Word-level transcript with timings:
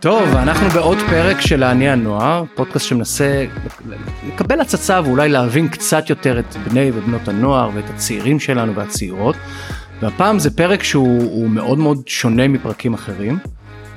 טוב, 0.00 0.22
אנחנו 0.36 0.68
בעוד 0.68 0.98
פרק 1.10 1.40
של 1.40 1.64
אני 1.64 1.88
הנוער, 1.88 2.44
פודקאסט 2.54 2.86
שמנסה 2.86 3.46
לקבל 4.28 4.60
הצצה 4.60 5.00
ואולי 5.04 5.28
להבין 5.28 5.68
קצת 5.68 6.10
יותר 6.10 6.38
את 6.38 6.56
בני 6.56 6.90
ובנות 6.94 7.28
הנוער 7.28 7.70
ואת 7.74 7.90
הצעירים 7.90 8.40
שלנו 8.40 8.74
והצעירות. 8.74 9.36
והפעם 10.02 10.38
זה 10.38 10.56
פרק 10.56 10.82
שהוא 10.82 11.48
מאוד 11.48 11.78
מאוד 11.78 12.08
שונה 12.08 12.48
מפרקים 12.48 12.94
אחרים. 12.94 13.38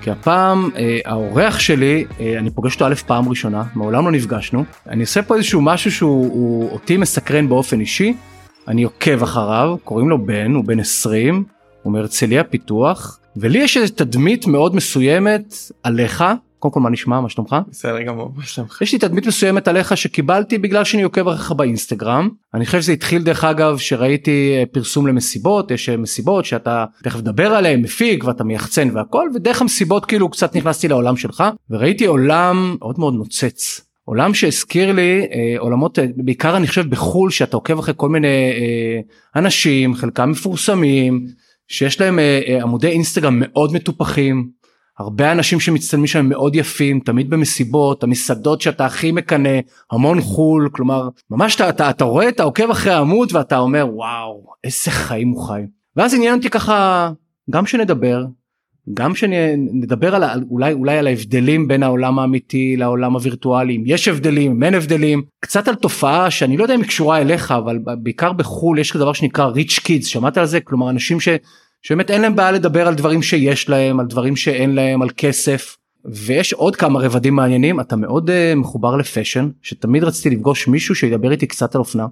כי 0.01 0.11
הפעם 0.11 0.69
אה, 0.75 0.99
האורח 1.05 1.59
שלי, 1.59 2.05
אה, 2.19 2.37
אני 2.37 2.51
פוגש 2.51 2.73
אותו 2.73 2.87
א' 2.87 2.95
פעם 2.95 3.29
ראשונה, 3.29 3.63
מעולם 3.75 4.05
לא 4.05 4.11
נפגשנו. 4.11 4.65
אני 4.87 5.01
עושה 5.01 5.21
פה 5.21 5.35
איזשהו 5.35 5.61
משהו 5.61 5.91
שהוא 5.91 6.71
אותי 6.71 6.97
מסקרן 6.97 7.49
באופן 7.49 7.79
אישי, 7.79 8.13
אני 8.67 8.83
עוקב 8.83 9.23
אחריו, 9.23 9.75
קוראים 9.83 10.09
לו 10.09 10.25
בן, 10.25 10.53
הוא 10.53 10.65
בן 10.65 10.79
20, 10.79 11.43
הוא 11.83 11.93
מהרצליה 11.93 12.43
פיתוח, 12.43 13.19
ולי 13.37 13.59
יש 13.59 13.77
איזו 13.77 13.93
תדמית 13.93 14.47
מאוד 14.47 14.75
מסוימת 14.75 15.55
עליך, 15.83 16.23
קודם 16.59 16.73
כל 16.73 16.79
מה 16.79 16.89
נשמע 16.89 17.21
מה 17.21 17.29
שלומך? 17.29 17.55
בסדר 17.69 18.01
גמור, 18.01 18.31
מה 18.35 18.43
שלומך? 18.43 18.81
יש 18.81 18.93
לי 18.93 18.99
תדמית 18.99 19.27
מסוימת 19.27 19.67
עליך 19.67 19.97
שקיבלתי 19.97 20.57
בגלל 20.57 20.83
שאני 20.83 21.03
עוקב 21.03 21.27
אחריך 21.27 21.51
באינסטגרם. 21.51 22.29
אני 22.53 22.65
חושב 22.65 22.81
שזה 22.81 22.91
התחיל 22.91 23.23
דרך 23.23 23.43
אגב 23.43 23.77
שראיתי 23.77 24.55
אה, 24.57 24.63
פרסום 24.71 25.07
למסיבות, 25.07 25.71
יש 25.71 25.89
אה, 25.89 25.97
מסיבות 25.97 26.45
שאתה 26.45 26.85
תכף 27.03 27.19
מדבר 27.19 27.53
עליהן, 27.53 27.81
מפיק 27.81 28.23
ואתה 28.23 28.43
מייחצן 28.43 28.89
והכל, 28.93 29.29
ודרך 29.35 29.61
המסיבות 29.61 30.05
כאילו 30.05 30.29
קצת 30.29 30.55
נכנסתי 30.55 30.87
לעולם 30.87 31.17
שלך, 31.17 31.43
וראיתי 31.69 32.05
עולם 32.05 32.75
מאוד 32.79 32.99
מאוד 32.99 33.13
נוצץ. 33.13 33.81
עולם 34.05 34.33
שהזכיר 34.33 34.91
לי 34.91 35.27
אה, 35.33 35.55
עולמות 35.59 35.99
אה, 35.99 36.05
בעיקר 36.15 36.57
אני 36.57 36.67
חושב 36.67 36.89
בחו"ל 36.89 37.31
שאתה 37.31 37.57
עוקב 37.57 37.79
אחרי 37.79 37.93
כל 37.97 38.09
מיני 38.09 38.27
אה, 38.27 38.99
אנשים 39.35 39.95
חלקם 39.95 40.29
מפורסמים 40.29 41.25
שיש 41.73 42.01
להם 42.01 42.19
אה, 42.19 42.41
אה, 42.47 42.61
עמודי 42.61 42.87
אינסטגרם 42.87 43.35
מאוד 43.39 43.73
מטופחים 43.73 44.49
הרבה 44.99 45.31
אנשים 45.31 45.59
שמצטלמים 45.59 46.07
שם 46.07 46.29
מאוד 46.29 46.55
יפים 46.55 46.99
תמיד 46.99 47.29
במסיבות 47.29 48.03
המסעדות 48.03 48.61
שאתה 48.61 48.85
הכי 48.85 49.11
מקנא 49.11 49.59
המון 49.91 50.21
חול 50.21 50.69
כלומר 50.71 51.09
ממש 51.29 51.55
אתה, 51.55 51.69
אתה, 51.69 51.89
אתה 51.89 52.03
רואה 52.03 52.29
אתה 52.29 52.43
עוקב 52.43 52.69
אחרי 52.69 52.93
העמוד 52.93 53.35
ואתה 53.35 53.57
אומר 53.57 53.87
וואו 53.93 54.45
איזה 54.63 54.91
חיים 54.91 55.29
הוא 55.29 55.47
חי. 55.47 55.61
ואז 55.95 56.13
עניין 56.13 56.37
אותי 56.37 56.49
ככה 56.49 57.11
גם 57.49 57.65
שנדבר 57.65 58.23
גם 58.93 59.15
שנדבר 59.15 60.15
על 60.15 60.23
אולי 60.49 60.73
אולי 60.73 60.97
על 60.97 61.07
ההבדלים 61.07 61.67
בין 61.67 61.83
העולם 61.83 62.19
האמיתי 62.19 62.75
לעולם 62.77 63.13
הווירטואלי 63.13 63.75
אם 63.75 63.83
יש 63.85 64.07
הבדלים 64.07 64.51
אם 64.51 64.63
אין 64.63 64.73
הבדלים 64.73 65.21
קצת 65.39 65.67
על 65.67 65.75
תופעה 65.75 66.31
שאני 66.31 66.57
לא 66.57 66.63
יודע 66.63 66.75
אם 66.75 66.79
היא 66.79 66.87
קשורה 66.87 67.21
אליך 67.21 67.51
אבל 67.51 67.79
בעיקר 67.97 68.33
בחול 68.33 68.79
יש 68.79 68.95
דבר 68.95 69.13
שנקרא 69.13 69.45
ריץ' 69.45 69.79
קידס 69.79 70.07
שמעת 70.07 70.37
על 70.37 70.45
זה? 70.45 70.59
כלומר 70.59 70.89
אנשים 70.89 71.19
ש... 71.19 71.27
שבאמת 71.83 72.11
אין 72.11 72.21
להם 72.21 72.35
בעיה 72.35 72.51
לדבר 72.51 72.87
על 72.87 72.95
דברים 72.95 73.21
שיש 73.21 73.69
להם 73.69 73.99
על 73.99 74.05
דברים 74.05 74.35
שאין 74.35 74.75
להם 74.75 75.01
על 75.01 75.09
כסף. 75.17 75.77
ויש 76.05 76.53
עוד 76.53 76.75
כמה 76.75 76.99
רבדים 76.99 77.35
מעניינים. 77.35 77.79
אתה 77.79 77.95
מאוד 77.95 78.29
uh, 78.29 78.55
מחובר 78.55 78.95
לפשן 78.95 79.49
שתמיד 79.61 80.03
רציתי 80.03 80.35
לפגוש 80.35 80.67
מישהו 80.67 80.95
שידבר 80.95 81.31
איתי 81.31 81.47
קצת 81.47 81.75
על 81.75 81.79
אופנה. 81.79 82.07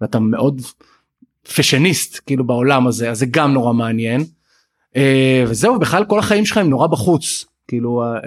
ואתה 0.00 0.18
מאוד 0.18 0.60
פשניסט 1.54 2.20
כאילו 2.26 2.44
בעולם 2.46 2.86
הזה 2.86 3.10
אז 3.10 3.18
זה 3.18 3.26
גם 3.30 3.52
נורא 3.52 3.72
מעניין. 3.72 4.20
uh, 4.92 4.96
וזהו 5.46 5.78
בכלל 5.78 6.04
כל 6.04 6.18
החיים 6.18 6.46
שלך 6.46 6.58
הם 6.58 6.70
נורא 6.70 6.86
בחוץ. 6.86 7.44
כאילו 7.68 8.02
uh, 8.22 8.26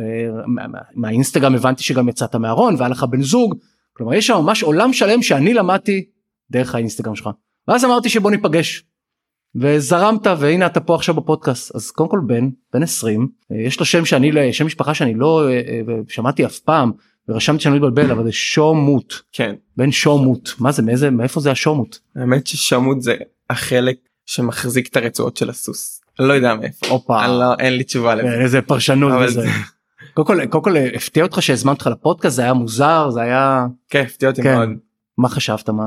מהאינסטגרם 0.96 1.56
הבנתי 1.56 1.84
שגם 1.84 2.10
יצאת 2.10 2.36
מהארון 2.36 2.76
והיה 2.76 2.90
לך 2.90 3.04
בן 3.04 3.22
זוג. 3.22 3.56
כלומר 3.94 4.14
יש 4.14 4.28
שם 4.28 4.38
ממש 4.38 4.64
עולם 4.64 4.94
שלם 4.94 5.24
שאני 5.24 5.54
למדתי 5.54 6.06
דרך 6.52 6.76
האינסטגרם 6.76 7.16
שלך. 7.16 7.30
ואז 7.68 7.86
אמרתי 7.86 8.10
שבוא 8.10 8.32
ניפגש 8.32 8.84
וזרמת 9.62 10.28
והנה 10.40 10.66
אתה 10.66 10.80
פה 10.80 10.96
עכשיו 10.96 11.16
בפודקאסט. 11.16 11.76
אז 11.76 11.92
קודם 11.92 12.10
כל 12.10 12.20
בן 12.28 12.50
בן 12.74 12.84
20 12.84 13.28
יש 13.66 13.80
לו 13.80 13.86
שם 13.86 14.06
שאני 14.06 14.32
לא 14.32 14.52
שם 14.52 14.66
משפחה 14.66 14.94
שאני 14.94 15.14
לא 15.14 15.48
אה, 15.50 15.54
אה, 15.54 15.82
שמעתי 16.08 16.46
אף 16.46 16.60
פעם 16.60 16.92
ורשמתי 17.30 17.64
שאני 17.64 17.80
לא 17.80 17.88
מתבלבל 17.88 18.12
אבל 18.12 18.24
זה 18.24 18.32
שומות 18.32 19.22
כן. 19.32 19.56
בן 19.78 19.92
שומות 19.92 20.54
מה 20.60 20.72
זה 20.72 20.82
מאיזה 20.82 21.12
מאיפה 21.12 21.40
זה 21.40 21.52
השומות 21.52 22.00
האמת 22.16 22.48
ששומות 22.48 23.02
זה 23.02 23.16
החלק 23.50 23.98
שמחזיק 24.28 24.88
את 24.88 24.96
הרצועות 24.96 25.38
של 25.38 25.50
הסוס. 25.50 26.02
לא 26.20 26.34
יודע 26.34 26.56
מאיפה. 26.56 26.88
הופה. 26.88 27.28
לא, 27.28 27.54
אין 27.60 27.74
לי 27.74 27.84
תשובה 27.84 28.16
לזה. 28.16 28.42
איזה 28.42 28.62
פרשנות 28.62 29.30
זה... 29.30 29.48
קודם 30.14 30.28
כל 30.28 30.46
קודם 30.46 30.64
כל 30.64 30.78
הפתיע 30.96 31.24
אותך 31.24 31.42
שהזמנת 31.42 31.78
אותך 31.78 31.88
לפודקאסט? 31.88 32.36
זה 32.36 32.42
היה 32.42 32.54
מוזר? 32.54 33.10
זה 33.10 33.22
היה 33.22 33.66
כן 33.90 34.02
הפתיע 34.02 34.30
אותי 34.30 34.44
כן. 34.44 34.56
מאוד. 34.56 34.70
מה 35.18 35.30
חשבת? 35.30 35.70
מה 35.70 35.84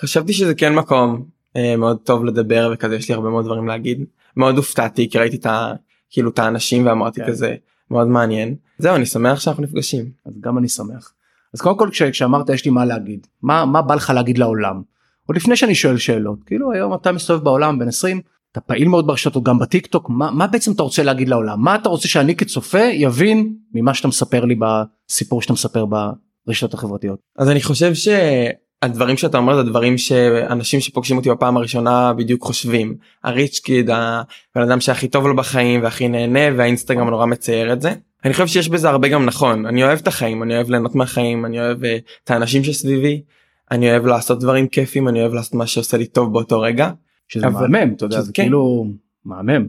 חשבתי 0.00 0.32
שזה 0.32 0.54
כן 0.54 0.74
מקום. 0.74 1.14
אה, 1.14 1.37
מאוד 1.78 1.98
טוב 2.04 2.24
לדבר 2.24 2.70
וכזה 2.74 2.96
יש 2.96 3.08
לי 3.08 3.14
הרבה 3.14 3.30
מאוד 3.30 3.44
דברים 3.44 3.68
להגיד. 3.68 4.04
מאוד 4.36 4.56
הופתעתי 4.56 5.10
כי 5.10 5.18
ראיתי 5.18 5.36
את 5.36 5.46
ה... 5.46 5.72
כאילו 6.10 6.30
את 6.30 6.38
האנשים 6.38 6.86
ואמרתי 6.86 7.20
כן. 7.20 7.26
כזה 7.26 7.54
מאוד 7.90 8.06
מעניין. 8.06 8.54
זהו 8.78 8.96
אני 8.96 9.06
שמח 9.06 9.40
שאנחנו 9.40 9.62
נפגשים. 9.62 10.10
אז 10.26 10.32
גם 10.40 10.58
אני 10.58 10.68
שמח. 10.68 11.12
אז 11.54 11.60
קודם 11.60 11.78
כל 11.78 11.88
כשאמרת 11.92 12.48
יש 12.48 12.64
לי 12.64 12.70
מה 12.70 12.84
להגיד 12.84 13.26
מה 13.42 13.64
מה 13.64 13.82
בא 13.82 13.94
לך 13.94 14.10
להגיד 14.10 14.38
לעולם? 14.38 14.82
עוד 15.26 15.36
לפני 15.36 15.56
שאני 15.56 15.74
שואל 15.74 15.96
שאלות 15.96 16.38
כאילו 16.46 16.72
היום 16.72 16.94
אתה 16.94 17.12
מסתובב 17.12 17.44
בעולם 17.44 17.78
בן 17.78 17.88
20 17.88 18.20
אתה 18.52 18.60
פעיל 18.60 18.88
מאוד 18.88 19.06
ברשתות 19.06 19.44
גם 19.44 19.58
בטיק 19.58 19.86
טוק 19.86 20.10
מה, 20.10 20.30
מה 20.30 20.46
בעצם 20.46 20.72
אתה 20.72 20.82
רוצה 20.82 21.02
להגיד 21.02 21.28
לעולם? 21.28 21.62
מה 21.62 21.74
אתה 21.74 21.88
רוצה 21.88 22.08
שאני 22.08 22.36
כצופה 22.36 22.78
יבין 22.78 23.54
ממה 23.74 23.94
שאתה 23.94 24.08
מספר 24.08 24.44
לי 24.44 24.54
בסיפור 24.54 25.42
שאתה 25.42 25.52
מספר 25.52 25.84
ברשתות 26.46 26.74
החברתיות? 26.74 27.18
אז 27.38 27.50
אני 27.50 27.62
חושב 27.62 27.94
ש... 27.94 28.08
הדברים 28.82 29.16
שאתה 29.16 29.38
אומר 29.38 29.56
זה 29.56 29.62
דברים 29.62 29.98
שאנשים 29.98 30.80
שפוגשים 30.80 31.16
אותי 31.16 31.30
בפעם 31.30 31.56
הראשונה 31.56 32.12
בדיוק 32.12 32.42
חושבים 32.42 32.94
הריץ' 33.24 33.58
קיד 33.58 33.90
הבן 33.90 34.62
אדם 34.62 34.80
שהכי 34.80 35.08
טוב 35.08 35.26
לו 35.26 35.36
בחיים 35.36 35.82
והכי 35.82 36.08
נהנה 36.08 36.56
והאינסטגרם 36.56 37.08
נורא 37.10 37.26
מצייר 37.26 37.72
את 37.72 37.82
זה. 37.82 37.92
אני 38.24 38.32
חושב 38.32 38.46
שיש 38.46 38.68
בזה 38.68 38.88
הרבה 38.88 39.08
גם 39.08 39.24
נכון 39.24 39.66
אני 39.66 39.84
אוהב 39.84 39.98
את 39.98 40.06
החיים 40.06 40.42
אני 40.42 40.54
אוהב 40.54 40.70
ליהנות 40.70 40.94
מהחיים 40.94 41.46
אני 41.46 41.60
אוהב 41.60 41.84
uh, 41.84 41.86
את 42.24 42.30
האנשים 42.30 42.64
שסביבי 42.64 43.22
אני 43.70 43.90
אוהב 43.90 44.06
לעשות 44.06 44.40
דברים 44.40 44.68
כיפים 44.68 45.08
אני 45.08 45.20
אוהב 45.20 45.34
לעשות 45.34 45.54
מה 45.54 45.66
שעושה 45.66 45.96
לי 45.96 46.06
טוב 46.06 46.32
באותו 46.32 46.60
רגע. 46.60 46.90
שזה 47.28 47.46
אבל... 47.46 47.66
מהמם 47.66 47.92
אתה 47.92 48.04
יודע 48.04 48.20
זה 48.20 48.32
כן. 48.32 48.42
כאילו 48.42 48.86
מהמם. 49.24 49.66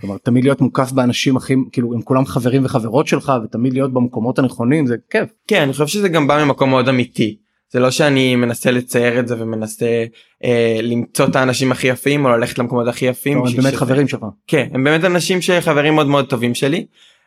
כלומר 0.00 0.16
תמיד 0.18 0.44
להיות 0.44 0.60
מוקף 0.60 0.92
באנשים 0.92 1.36
הכי 1.36 1.54
כאילו 1.72 1.94
הם 1.94 2.02
כולם 2.02 2.26
חברים 2.26 2.64
וחברות 2.64 3.06
שלך 3.06 3.32
ותמיד 3.44 3.72
להיות 3.72 3.92
במקומות 3.92 4.38
הנכונים 4.38 4.86
זה 4.86 4.96
כיף. 5.10 5.30
כן 5.46 5.62
אני 5.62 5.72
חושב 5.72 5.86
שזה 5.86 6.08
גם 6.08 6.26
בא 6.26 6.44
ממקום 6.44 6.70
מאוד 6.70 6.88
אמיתי. 6.88 7.36
זה 7.72 7.80
לא 7.80 7.90
שאני 7.90 8.36
מנסה 8.36 8.70
לצייר 8.70 9.18
את 9.20 9.28
זה 9.28 9.34
ומנסה 9.38 10.04
אה, 10.44 10.78
למצוא 10.82 11.26
את 11.26 11.36
האנשים 11.36 11.72
הכי 11.72 11.86
יפים 11.86 12.24
או 12.24 12.30
ללכת 12.30 12.58
למקומות 12.58 12.88
הכי 12.88 13.06
יפים. 13.06 13.38
הם 13.38 13.56
באמת 13.56 13.74
חברים 13.74 14.08
שלך. 14.08 14.20
כן 14.46 14.68
הם 14.72 14.84
באמת 14.84 15.04
אנשים 15.04 15.42
שחברים 15.42 15.94
מאוד 15.94 16.06
מאוד 16.06 16.26
טובים 16.26 16.54
שלי 16.54 16.86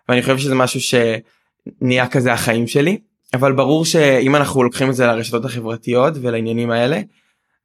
ואני 0.10 0.22
חושב 0.22 0.38
שזה 0.38 0.56
משהו 0.56 0.80
שנהיה 0.82 2.08
כזה 2.08 2.34
החיים 2.34 2.68
שלי 2.68 2.98
אבל 3.34 3.52
ברור 3.54 3.86
שאם 3.86 4.36
אנחנו 4.36 4.64
לוקחים 4.64 4.90
את 4.90 4.96
זה 4.96 5.08
לרשתות 5.08 5.46
החברתיות 5.46 6.14
ולעניינים 6.22 6.72
האלה 6.72 7.02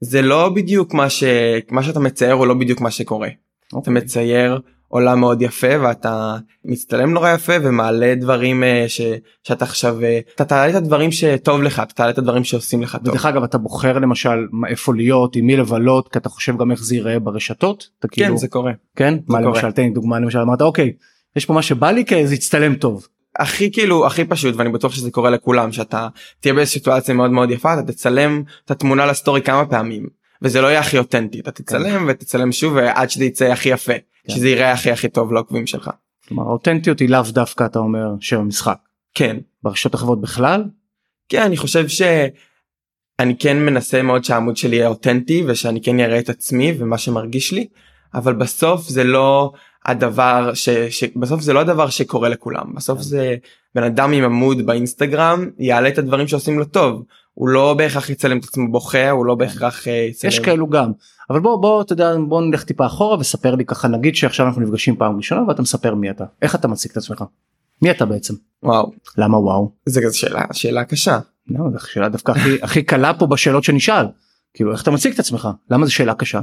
זה 0.01 0.23
לא 0.23 0.49
בדיוק 0.49 0.95
מה 0.95 1.11
שמה 1.11 1.83
שאתה 1.83 2.01
מצייר 2.01 2.33
הוא 2.33 2.47
לא 2.47 2.55
בדיוק 2.55 2.81
מה 2.81 2.91
שקורה. 2.91 3.29
Okay. 3.29 3.67
אתה 3.69 3.77
אוקיי. 3.77 3.93
מצייר 3.93 4.61
עולם 4.95 5.21
מאוד 5.21 5.43
יפה 5.43 5.81
ואתה 5.81 6.37
מצטלם 6.65 7.13
נורא 7.13 7.31
יפה 7.31 7.53
ומעלה 7.63 8.15
דברים 8.15 8.65
אה, 8.65 8.85
ש, 8.89 9.01
שאתה 9.43 9.65
עכשיו 9.65 10.03
אה, 10.03 10.21
אתה 10.35 10.45
תעלה 10.45 10.71
את 10.71 10.75
הדברים 10.75 11.13
שטוב 11.13 11.63
לך 11.63 11.81
אתה 11.81 11.95
תעלה 11.95 12.11
את 12.11 12.19
הדברים 12.19 12.45
שעושים 12.45 12.83
לך 12.83 12.97
טוב. 13.05 13.15
דרך 13.15 13.27
אגב 13.27 13.43
אתה 13.43 13.59
בוחר 13.59 13.99
למשל 13.99 14.47
איפה 14.69 14.95
להיות 14.95 15.37
עם 15.37 15.47
מי 15.47 15.57
לבלות 15.57 16.09
כי 16.09 16.19
אתה 16.19 16.29
חושב 16.29 16.57
גם 16.57 16.71
איך 16.71 16.83
זה 16.83 16.95
ייראה 16.95 17.19
ברשתות. 17.19 17.89
כן 18.01 18.09
כאילו, 18.09 18.39
זה 18.39 18.49
קורה. 18.49 18.73
כן? 18.97 19.15
זה 19.15 19.21
מה 19.29 19.39
קורה. 19.39 19.51
למשל 19.51 19.73
תן 19.73 19.83
לי 19.83 19.91
דוגמה 19.91 20.19
למשל 20.19 20.39
אמרת 20.39 20.63
אוקיי 20.63 20.93
יש 21.37 21.47
פה 21.47 21.53
מה 21.53 21.63
שבא 21.63 21.91
לי 21.91 22.05
כי 22.05 22.27
זה 22.27 22.35
יצטלם 22.35 22.75
טוב. 22.75 23.07
הכי 23.39 23.73
כאילו 23.73 24.07
הכי 24.07 24.25
פשוט 24.25 24.55
ואני 24.57 24.71
בטוח 24.71 24.93
שזה 24.93 25.11
קורה 25.11 25.31
לכולם 25.31 25.73
שאתה 25.73 26.09
תהיה 26.41 26.55
בסיטואציה 26.55 27.15
מאוד 27.15 27.31
מאוד 27.31 27.51
יפה 27.51 27.75
אתה 27.75 27.93
תצלם 27.93 28.43
את 28.65 28.71
התמונה 28.71 29.07
לסטורי 29.07 29.43
כמה 29.43 29.67
פעמים 29.67 30.07
וזה 30.43 30.61
לא 30.61 30.67
יהיה 30.67 30.81
הכי 30.81 30.99
אותנטי 30.99 31.41
אתה 31.41 31.51
תצלם 31.51 31.99
כן. 31.99 32.05
ותצלם 32.09 32.53
שוב 32.53 32.77
עד 32.77 33.11
שזה 33.11 33.25
יצא 33.25 33.45
הכי 33.45 33.69
יפה 33.69 33.93
כן. 33.93 34.14
שזה 34.29 34.49
יראה 34.49 34.73
הכי 34.73 34.91
הכי 34.91 35.09
טוב 35.09 35.33
לעוקבים 35.33 35.67
שלך. 35.67 35.91
כלומר 36.29 36.45
אותנטיות 36.45 37.01
היא 37.01 37.09
לאו 37.09 37.23
דווקא 37.29 37.67
אתה 37.67 37.79
אומר 37.79 38.15
שם 38.21 38.41
המשחק. 38.41 38.79
כן. 39.15 39.37
ברשתות 39.63 39.95
החברות 39.95 40.21
בכלל? 40.21 40.65
כן 41.29 41.43
אני 41.43 41.57
חושב 41.57 41.89
שאני 41.89 43.39
כן 43.39 43.57
מנסה 43.57 44.03
מאוד 44.03 44.25
שהעמוד 44.25 44.57
שלי 44.57 44.77
יהיה 44.77 44.89
אותנטי 44.89 45.45
ושאני 45.47 45.83
כן 45.83 46.01
אראה 46.01 46.19
את 46.19 46.29
עצמי 46.29 46.75
ומה 46.79 46.99
שמרגיש 46.99 47.53
לי 47.53 47.69
אבל 48.15 48.33
בסוף 48.35 48.89
זה 48.89 49.05
לא 49.05 49.53
הדבר 49.87 50.55
ש... 50.55 50.69
שבסוף 50.69 51.41
זה 51.41 51.53
לא 51.53 51.61
הדבר 51.61 51.91
שקורה 51.91 52.29
לכולם 52.29 52.75
בסוף 52.75 52.99
כן. 52.99 53.05
זה 53.05 53.37
בן 53.75 53.83
אדם 53.83 54.13
עם 54.13 54.25
עמוד 54.25 54.67
באינסטגרם 54.67 55.51
יעלה 55.59 55.89
את 55.89 55.99
הדברים 55.99 56.29
שעושים 56.29 56.59
לו 56.59 56.65
טוב 56.65 57.05
הוא 57.35 57.49
לא 57.49 57.75
בהכרח 57.75 58.11
יצלם 58.11 58.39
את 58.39 58.45
עצמו 58.45 58.73
בוכה 58.73 59.11
הוא 59.11 59.27
לא 59.27 59.35
בהכרח 59.35 59.89
אה, 59.89 59.93
יצלם. 59.93 60.29
יש 60.29 60.39
כאלו 60.39 60.69
גם 60.69 60.93
אבל 61.31 61.41
בוא 61.41 61.57
בוא 61.57 61.83
אתה 61.83 61.93
יודע 61.93 62.15
בוא 62.29 62.43
נלך 62.43 62.65
טיפה 62.65 62.87
אחורה 62.87 63.19
וספר 63.19 63.55
לי 63.55 63.65
ככה 63.65 63.89
נגיד 63.89 64.17
שעכשיו 64.17 64.47
אנחנו 64.47 64.63
נפגשים 64.63 64.97
פעם 64.97 65.17
ראשונה 65.17 65.43
ואתה 65.49 65.63
מספר 65.63 65.95
מי 65.95 66.11
אתה 66.11 66.25
איך 66.43 66.55
אתה 66.55 66.69
מציג 66.69 66.91
את 66.91 66.97
עצמך 66.97 67.25
מי 67.83 67.91
אתה 67.91 68.05
בעצם 68.05 68.35
וואו 68.63 68.91
למה 69.19 69.39
וואו 69.39 69.71
זה 69.87 70.01
שאלה 70.13 70.43
שאלה 70.53 70.85
קשה. 70.85 71.19
לא, 71.49 71.65
זו 71.73 71.87
שאלה 71.87 72.09
דווקא 72.09 72.33
הכי 72.33 72.57
הכי 72.63 72.83
קלה 72.83 73.15
פה 73.15 73.27
בשאלות 73.27 73.65
שנשאל 73.65 74.07
כאילו 74.55 74.73
איך 74.73 74.83
אתה 74.83 74.91
מציג 74.91 75.13
את 75.13 75.19
עצמך 75.19 75.49
למה 75.71 75.87
זו 75.87 75.95
שאלה 75.95 76.15
קשה. 76.15 76.41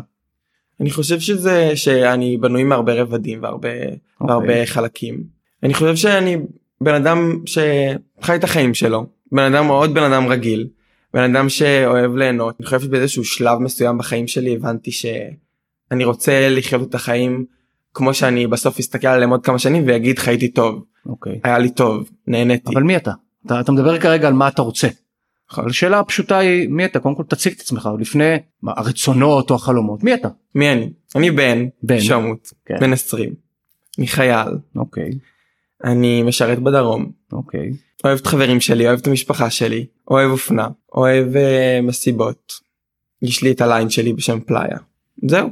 אני 0.80 0.92
חושב 0.92 1.20
שזה 1.20 1.72
שאני 1.76 2.38
בנוי 2.38 2.64
מהרבה 2.64 2.94
רבדים 2.94 3.44
והרבה 3.44 3.70
okay. 3.70 4.22
אוקיי. 4.22 4.36
והרבה 4.36 4.66
חלקים 4.66 5.24
אני 5.64 5.74
חושב 5.74 5.96
שאני 5.96 6.38
בן 6.82 6.94
אדם 6.94 7.40
שחי 7.46 8.36
את 8.36 8.44
החיים 8.44 8.74
שלו 8.74 9.06
בן 9.32 9.54
אדם 9.54 9.68
מאוד 9.68 9.94
בן 9.94 10.04
אדם 10.04 10.28
רגיל 10.28 10.68
בן 11.14 11.36
אדם 11.36 11.50
שאוהב 11.50 12.16
ליהנות 12.16 12.56
אני 12.60 12.66
חושב 12.66 12.80
שבאיזשהו 12.80 13.24
שלב 13.24 13.58
מסוים 13.58 13.98
בחיים 13.98 14.28
שלי 14.28 14.56
הבנתי 14.56 14.92
שאני 14.92 16.04
רוצה 16.04 16.50
לחיות 16.50 16.90
את 16.90 16.96
החיים 16.96 17.46
כמו 17.94 18.14
שאני 18.14 18.48
בסוף 18.48 18.80
אסתכל 18.80 19.08
עליהם 19.08 19.30
עוד 19.30 19.44
כמה 19.46 19.60
שנים 19.60 19.88
ויגיד 19.88 20.20
חייתי 20.20 20.48
טוב 20.48 20.86
אוקיי. 21.06 21.40
היה 21.44 21.60
לי 21.60 21.70
טוב 21.70 22.10
נהניתי 22.28 22.72
אבל 22.74 22.84
מי 22.84 22.98
אתה? 22.98 23.12
אתה, 23.46 23.60
אתה 23.60 23.72
מדבר 23.72 24.00
כרגע 24.00 24.28
על 24.28 24.34
מה 24.34 24.48
אתה 24.48 24.62
רוצה. 24.62 24.88
נכון. 25.52 25.62
אבל 25.64 25.70
השאלה 25.70 26.00
הפשוטה 26.00 26.38
היא 26.38 26.70
מי 26.70 26.86
אתה 26.86 27.00
קודם 27.00 27.16
כל 27.16 27.24
תציג 27.24 27.54
את 27.54 27.60
עצמך 27.60 27.90
לפני 28.00 28.36
מה, 28.62 28.74
הרצונות 28.78 29.50
או 29.50 29.56
החלומות 29.56 30.04
מי 30.04 30.14
אתה? 30.14 30.28
מי 30.56 30.72
אני 30.72 30.94
אני 31.16 31.32
בן 31.32 31.66
בן. 31.84 32.00
שמוט 32.00 32.50
כן. 32.66 32.80
בן 32.80 32.94
20 32.94 33.34
אני 34.00 34.08
חייל 34.08 34.48
אוקיי 34.76 35.10
אני 35.84 36.24
משרת 36.24 36.60
בדרום 36.60 37.12
אוקיי 37.34 37.72
אוהב 38.04 38.18
את 38.18 38.28
חברים 38.28 38.62
שלי 38.62 38.88
אוהב 38.88 39.00
את 39.00 39.08
המשפחה 39.08 39.50
שלי 39.50 39.86
אוהב 40.10 40.32
אופנה 40.32 40.68
אוהב 40.94 41.28
אה, 41.36 41.82
מסיבות. 41.84 42.54
יש 43.22 43.44
לי 43.44 43.52
את 43.52 43.62
הליין 43.62 43.90
שלי 43.90 44.14
בשם 44.14 44.40
פלאיה. 44.40 44.78
זהו. 45.28 45.50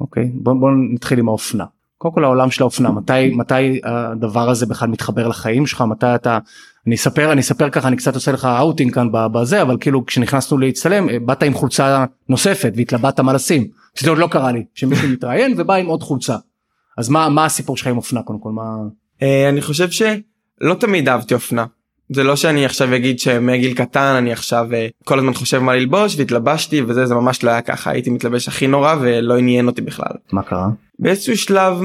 אוקיי 0.00 0.30
בוא, 0.34 0.52
בוא 0.52 0.70
נתחיל 0.94 1.18
עם 1.18 1.28
האופנה. 1.28 1.64
קודם 1.98 2.14
כל 2.14 2.24
העולם 2.24 2.50
של 2.50 2.62
האופנה 2.62 2.90
מתי 2.90 3.34
מתי 3.34 3.80
הדבר 3.84 4.50
הזה 4.50 4.66
בכלל 4.66 4.88
מתחבר 4.88 5.28
לחיים 5.28 5.66
שלך 5.66 5.80
מתי 5.80 6.14
אתה 6.14 6.38
אני 6.86 6.94
אספר 6.94 7.32
אני 7.32 7.40
אספר 7.40 7.70
ככה 7.70 7.88
אני 7.88 7.96
קצת 7.96 8.14
עושה 8.14 8.32
לך 8.32 8.44
אאוטינג 8.44 8.94
כאן 8.94 9.08
בזה 9.12 9.62
אבל 9.62 9.76
כאילו 9.80 10.06
כשנכנסנו 10.06 10.58
להצטלם 10.58 11.08
אה, 11.08 11.18
באת 11.18 11.42
עם 11.42 11.54
חולצה 11.54 12.04
נוספת 12.28 12.72
והתלבטת 12.76 13.20
מה 13.20 13.32
לשים 13.32 13.66
שזה 13.94 14.10
עוד 14.10 14.18
לא 14.18 14.26
קרה 14.26 14.52
לי 14.52 14.64
שמישהו 14.74 15.08
מתראיין 15.08 15.54
ובא 15.56 15.74
עם 15.74 15.86
עוד 15.86 16.02
חולצה 16.02 16.36
אז 16.98 17.08
מה 17.08 17.28
מה 17.28 17.44
הסיפור 17.44 17.76
שלך 17.76 17.86
עם 17.86 17.96
אופנה 17.96 18.22
קודם 18.22 18.38
כל 18.38 18.50
מה 18.50 18.62
Uh, 19.20 19.48
אני 19.48 19.60
חושב 19.60 19.90
שלא 20.60 20.74
תמיד 20.74 21.08
אהבתי 21.08 21.34
אופנה. 21.34 21.66
זה 22.12 22.24
לא 22.24 22.36
שאני 22.36 22.64
עכשיו 22.64 22.96
אגיד 22.96 23.18
שמגיל 23.18 23.74
קטן 23.74 24.14
אני 24.18 24.32
עכשיו 24.32 24.68
uh, 24.70 25.04
כל 25.04 25.18
הזמן 25.18 25.34
חושב 25.34 25.58
מה 25.58 25.74
ללבוש 25.74 26.16
והתלבשתי 26.18 26.82
וזה 26.82 27.06
זה 27.06 27.14
ממש 27.14 27.44
לא 27.44 27.50
היה 27.50 27.62
ככה 27.62 27.90
הייתי 27.90 28.10
מתלבש 28.10 28.48
הכי 28.48 28.66
נורא 28.66 28.94
ולא 29.00 29.38
עניין 29.38 29.66
אותי 29.66 29.80
בכלל. 29.80 30.12
מה 30.32 30.42
קרה 30.42 30.68
באיזשהו 30.98 31.36
שלב 31.36 31.78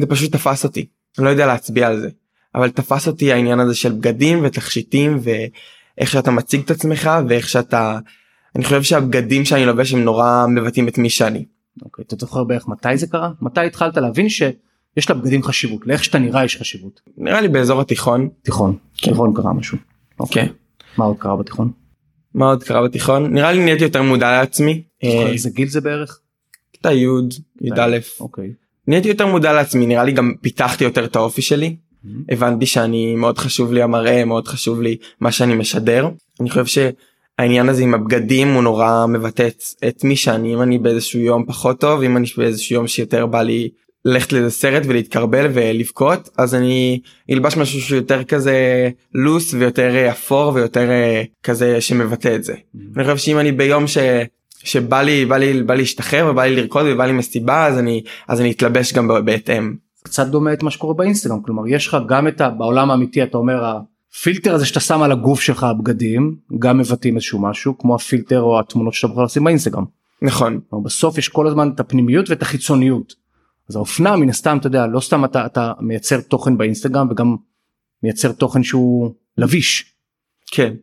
זה 0.00 0.06
פשוט 0.06 0.32
תפס 0.32 0.64
אותי 0.64 0.86
אני 1.18 1.24
לא 1.24 1.30
יודע 1.30 1.46
להצביע 1.46 1.88
על 1.88 2.00
זה 2.00 2.08
אבל 2.54 2.70
תפס 2.70 3.08
אותי 3.08 3.32
העניין 3.32 3.60
הזה 3.60 3.74
של 3.74 3.92
בגדים 3.92 4.40
ותכשיטים 4.44 5.18
ואיך 5.22 6.10
שאתה 6.10 6.30
מציג 6.30 6.60
את 6.64 6.70
עצמך 6.70 7.10
ואיך 7.28 7.48
שאתה 7.48 7.98
אני 8.56 8.64
חושב 8.64 8.82
שהבגדים 8.82 9.44
שאני 9.44 9.66
לובש 9.66 9.92
הם 9.92 10.04
נורא 10.04 10.46
מבטאים 10.48 10.88
את 10.88 10.98
מי 10.98 11.10
שאני. 11.10 11.44
אוקיי 11.84 12.04
אתה 12.08 12.16
זוכר 12.18 12.44
בערך 12.44 12.68
מתי 12.68 12.96
זה 12.96 13.06
קרה 13.06 13.30
מתי 13.40 13.60
התחלת 13.60 13.96
להבין 13.96 14.28
שיש 14.94 15.10
לבגדים 15.10 15.42
חשיבות 15.42 15.86
לאיך 15.86 16.04
שאתה 16.04 16.18
נראה 16.18 16.44
יש 16.44 16.56
חשיבות 16.56 17.00
נראה 17.16 17.40
לי 17.40 17.48
באזור 17.48 17.80
התיכון 17.80 18.28
תיכון 18.42 18.76
כן. 18.96 19.10
תיכון 19.10 19.32
קרה 19.34 19.52
משהו. 19.52 19.78
אוקיי. 20.20 20.48
כן. 20.48 20.52
מה 20.96 21.04
עוד 21.04 21.16
קרה 21.18 21.36
בתיכון? 21.36 21.70
מה 22.34 22.46
עוד 22.46 22.64
קרה 22.64 22.82
בתיכון 22.82 23.34
נראה 23.34 23.52
לי 23.52 23.64
נהייתי 23.64 23.84
יותר 23.84 24.02
מודע 24.02 24.30
לעצמי. 24.30 24.82
אה, 25.04 25.26
איזה 25.26 25.50
גיל 25.50 25.68
זה 25.68 25.80
בערך? 25.80 26.18
כיתה 26.72 26.92
י' 26.92 27.06
י"א 27.60 27.98
אוקיי. 28.20 28.52
נהייתי 28.88 29.08
יותר 29.08 29.26
מודע 29.26 29.52
לעצמי 29.52 29.86
נראה 29.86 30.04
לי 30.04 30.12
גם 30.12 30.32
פיתחתי 30.40 30.84
יותר 30.84 31.04
את 31.04 31.16
האופי 31.16 31.42
שלי 31.42 31.76
הבנתי 32.28 32.66
שאני 32.66 33.16
מאוד 33.16 33.38
חשוב 33.38 33.72
לי 33.72 33.82
המראה 33.82 34.24
מאוד 34.24 34.48
חשוב 34.48 34.82
לי 34.82 34.96
מה 35.20 35.32
שאני 35.32 35.54
משדר 35.54 36.08
אני 36.40 36.50
חושב 36.50 36.66
שהעניין 37.38 37.68
הזה 37.68 37.82
עם 37.82 37.94
הבגדים 37.94 38.54
הוא 38.54 38.62
נורא 38.62 39.06
מבטא 39.06 39.48
את 39.88 40.04
מי 40.04 40.16
שאני 40.16 40.54
אם 40.54 40.62
אני 40.62 40.78
באיזשהו 40.78 41.20
יום 41.20 41.44
פחות 41.46 41.80
טוב 41.80 42.02
אם 42.02 42.16
אני 42.16 42.26
באיזשהו 42.36 42.74
יום 42.74 42.86
שיותר 42.86 43.26
בא 43.26 43.42
לי 43.42 43.68
ללכת 44.04 44.32
לאיזה 44.32 44.50
סרט 44.50 44.82
ולהתקרבל 44.86 45.50
ולבכות 45.54 46.28
אז 46.38 46.54
אני 46.54 47.00
אלבש 47.30 47.56
משהו 47.56 47.80
שהוא 47.80 47.96
יותר 47.96 48.24
כזה 48.24 48.88
לוס 49.14 49.54
ויותר 49.54 49.96
אה, 49.96 50.10
אפור 50.10 50.54
ויותר 50.54 50.90
אה, 50.90 51.22
כזה 51.42 51.80
שמבטא 51.80 52.34
את 52.36 52.44
זה. 52.44 52.54
אני 52.96 53.04
חושב 53.04 53.16
שאם 53.16 53.38
אני 53.38 53.52
ביום 53.52 53.86
ש... 53.86 53.98
שבא 54.64 55.02
לי 55.02 55.24
בא 55.24 55.36
לי 55.36 55.62
בא 55.62 55.74
להשתחרר 55.74 56.26
ובא 56.30 56.44
לי 56.44 56.56
לרקוד 56.56 56.86
ובא 56.88 57.06
לי 57.06 57.12
מסיבה 57.12 57.66
אז 57.66 57.78
אני 57.78 58.02
אז 58.28 58.40
אני 58.40 58.50
אתלבש 58.50 58.92
גם 58.92 59.08
בהתאם. 59.24 59.74
קצת 60.02 60.26
דומה 60.26 60.52
את 60.52 60.62
מה 60.62 60.70
שקורה 60.70 60.94
באינסטגרם 60.94 61.42
כלומר 61.42 61.68
יש 61.68 61.86
לך 61.86 61.96
גם 62.08 62.28
את 62.28 62.40
ה... 62.40 62.50
בעולם 62.50 62.90
האמיתי 62.90 63.22
אתה 63.22 63.38
אומר 63.38 63.64
הפילטר 63.64 64.54
הזה 64.54 64.66
שאתה 64.66 64.80
שם 64.80 65.02
על 65.02 65.12
הגוף 65.12 65.40
שלך 65.40 65.64
הבגדים 65.64 66.36
גם 66.58 66.78
מבטאים 66.78 67.16
איזשהו 67.16 67.42
משהו 67.42 67.78
כמו 67.78 67.94
הפילטר 67.94 68.40
או 68.40 68.60
התמונות 68.60 68.94
שאתה 68.94 69.08
בוחר 69.08 69.22
לשים 69.22 69.44
באינסטגרם. 69.44 69.84
נכון 70.22 70.60
בסוף 70.84 71.18
יש 71.18 71.28
כל 71.28 71.46
הזמן 71.46 71.70
את 71.74 71.80
הפנימיות 71.80 72.30
ואת 72.30 72.42
החיצוניות. 72.42 73.23
אז 73.68 73.76
האופנה 73.76 74.16
מן 74.16 74.28
הסתם 74.28 74.58
אתה 74.58 74.66
יודע 74.66 74.86
לא 74.86 75.00
סתם 75.00 75.24
אתה 75.24 75.46
אתה 75.46 75.72
מייצר 75.80 76.20
תוכן 76.20 76.58
באינסטגרם 76.58 77.08
וגם 77.10 77.36
מייצר 78.02 78.32
תוכן 78.32 78.62
שהוא 78.62 79.14
לביש. 79.38 79.94
כן. 80.50 80.74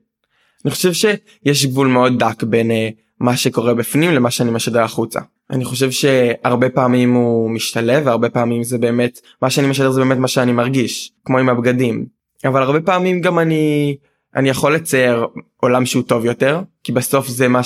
אני 0.65 0.71
חושב 0.71 0.93
שיש 0.93 1.65
גבול 1.65 1.87
מאוד 1.87 2.19
דק 2.19 2.43
בין 2.43 2.71
uh, 2.71 2.73
מה 3.19 3.37
שקורה 3.37 3.73
בפנים 3.73 4.11
למה 4.11 4.31
שאני 4.31 4.51
משדר 4.51 4.81
החוצה. 4.81 5.19
אני 5.51 5.65
חושב 5.65 5.91
שהרבה 5.91 6.69
פעמים 6.69 7.13
הוא 7.13 7.49
משתלב 7.49 8.03
והרבה 8.05 8.29
פעמים 8.29 8.63
זה 8.63 8.77
באמת 8.77 9.19
מה 9.41 9.49
שאני 9.49 9.67
משדר 9.67 9.91
זה 9.91 9.99
באמת 10.01 10.17
מה 10.17 10.27
שאני 10.27 10.51
מרגיש 10.51 11.11
כמו 11.25 11.37
עם 11.37 11.49
הבגדים 11.49 12.05
אבל 12.45 12.61
הרבה 12.63 12.81
פעמים 12.81 13.21
גם 13.21 13.39
אני 13.39 13.95
אני 14.35 14.49
יכול 14.49 14.75
לצייר 14.75 15.27
עולם 15.57 15.85
שהוא 15.85 16.03
טוב 16.03 16.25
יותר 16.25 16.61
כי 16.83 16.91
בסוף 16.91 17.27
זה 17.27 17.47
מה 17.47 17.63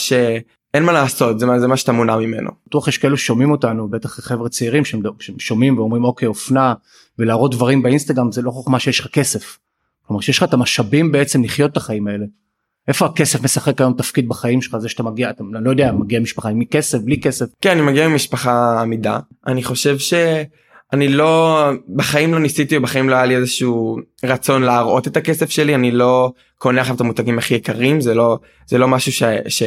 שאין 0.75 0.83
מה 0.83 0.91
לעשות 0.91 1.39
זה 1.39 1.45
מה 1.45 1.59
זה 1.59 1.67
מה 1.67 1.77
שאתה 1.77 1.91
מונע 1.91 2.17
ממנו. 2.17 2.49
בטוח 2.67 2.87
יש 2.87 2.97
כאלו 2.97 3.17
שומעים 3.17 3.51
אותנו 3.51 3.87
בטח 3.87 4.19
חבר'ה 4.19 4.49
צעירים 4.49 4.83
ששומעים 5.19 5.77
ואומרים 5.77 6.03
אוקיי 6.03 6.27
אופנה 6.27 6.73
ולהראות 7.19 7.51
דברים 7.51 7.81
באינסטגרם 7.81 8.31
זה 8.31 8.41
לא 8.41 8.51
חוכמה 8.51 8.79
שיש 8.79 8.99
לך 8.99 9.07
כסף. 9.07 9.57
כלומר 10.07 10.21
שיש 10.21 10.37
לך 10.37 10.43
את 10.43 10.53
המשאבים 10.53 11.11
בעצם 11.11 11.43
לחיות 11.43 11.71
את 11.71 11.77
החיים 11.77 12.07
האלה. 12.07 12.25
איפה 12.87 13.05
הכסף 13.05 13.43
משחק 13.43 13.81
היום 13.81 13.93
תפקיד 13.93 14.27
בחיים 14.27 14.61
שלך 14.61 14.77
זה 14.77 14.89
שאתה 14.89 15.03
מגיע 15.03 15.29
אתה 15.29 15.43
לא 15.51 15.69
יודע 15.69 15.91
מגיע 15.91 16.19
משפחה 16.19 16.49
עם 16.49 16.65
כסף 16.65 16.97
בלי 16.97 17.21
כסף 17.21 17.45
כן 17.61 17.71
אני 17.71 17.81
מגיע 17.81 18.07
ממשפחה 18.07 18.81
עמידה 18.81 19.19
אני 19.47 19.63
חושב 19.63 19.97
שאני 19.97 21.07
לא 21.07 21.63
בחיים 21.95 22.33
לא 22.33 22.39
ניסיתי 22.39 22.79
בחיים 22.79 23.09
לא 23.09 23.15
היה 23.15 23.25
לי 23.25 23.35
איזשהו 23.35 23.97
רצון 24.25 24.63
להראות 24.63 25.07
את 25.07 25.17
הכסף 25.17 25.49
שלי 25.49 25.75
אני 25.75 25.91
לא 25.91 26.31
קונה 26.57 26.81
עכשיו 26.81 26.95
את 26.95 27.01
המותגים 27.01 27.37
הכי 27.37 27.55
יקרים 27.55 28.01
זה 28.01 28.13
לא 28.13 28.39
זה 28.67 28.77
לא 28.77 28.87
משהו 28.87 29.11
ש, 29.11 29.23
ש, 29.47 29.63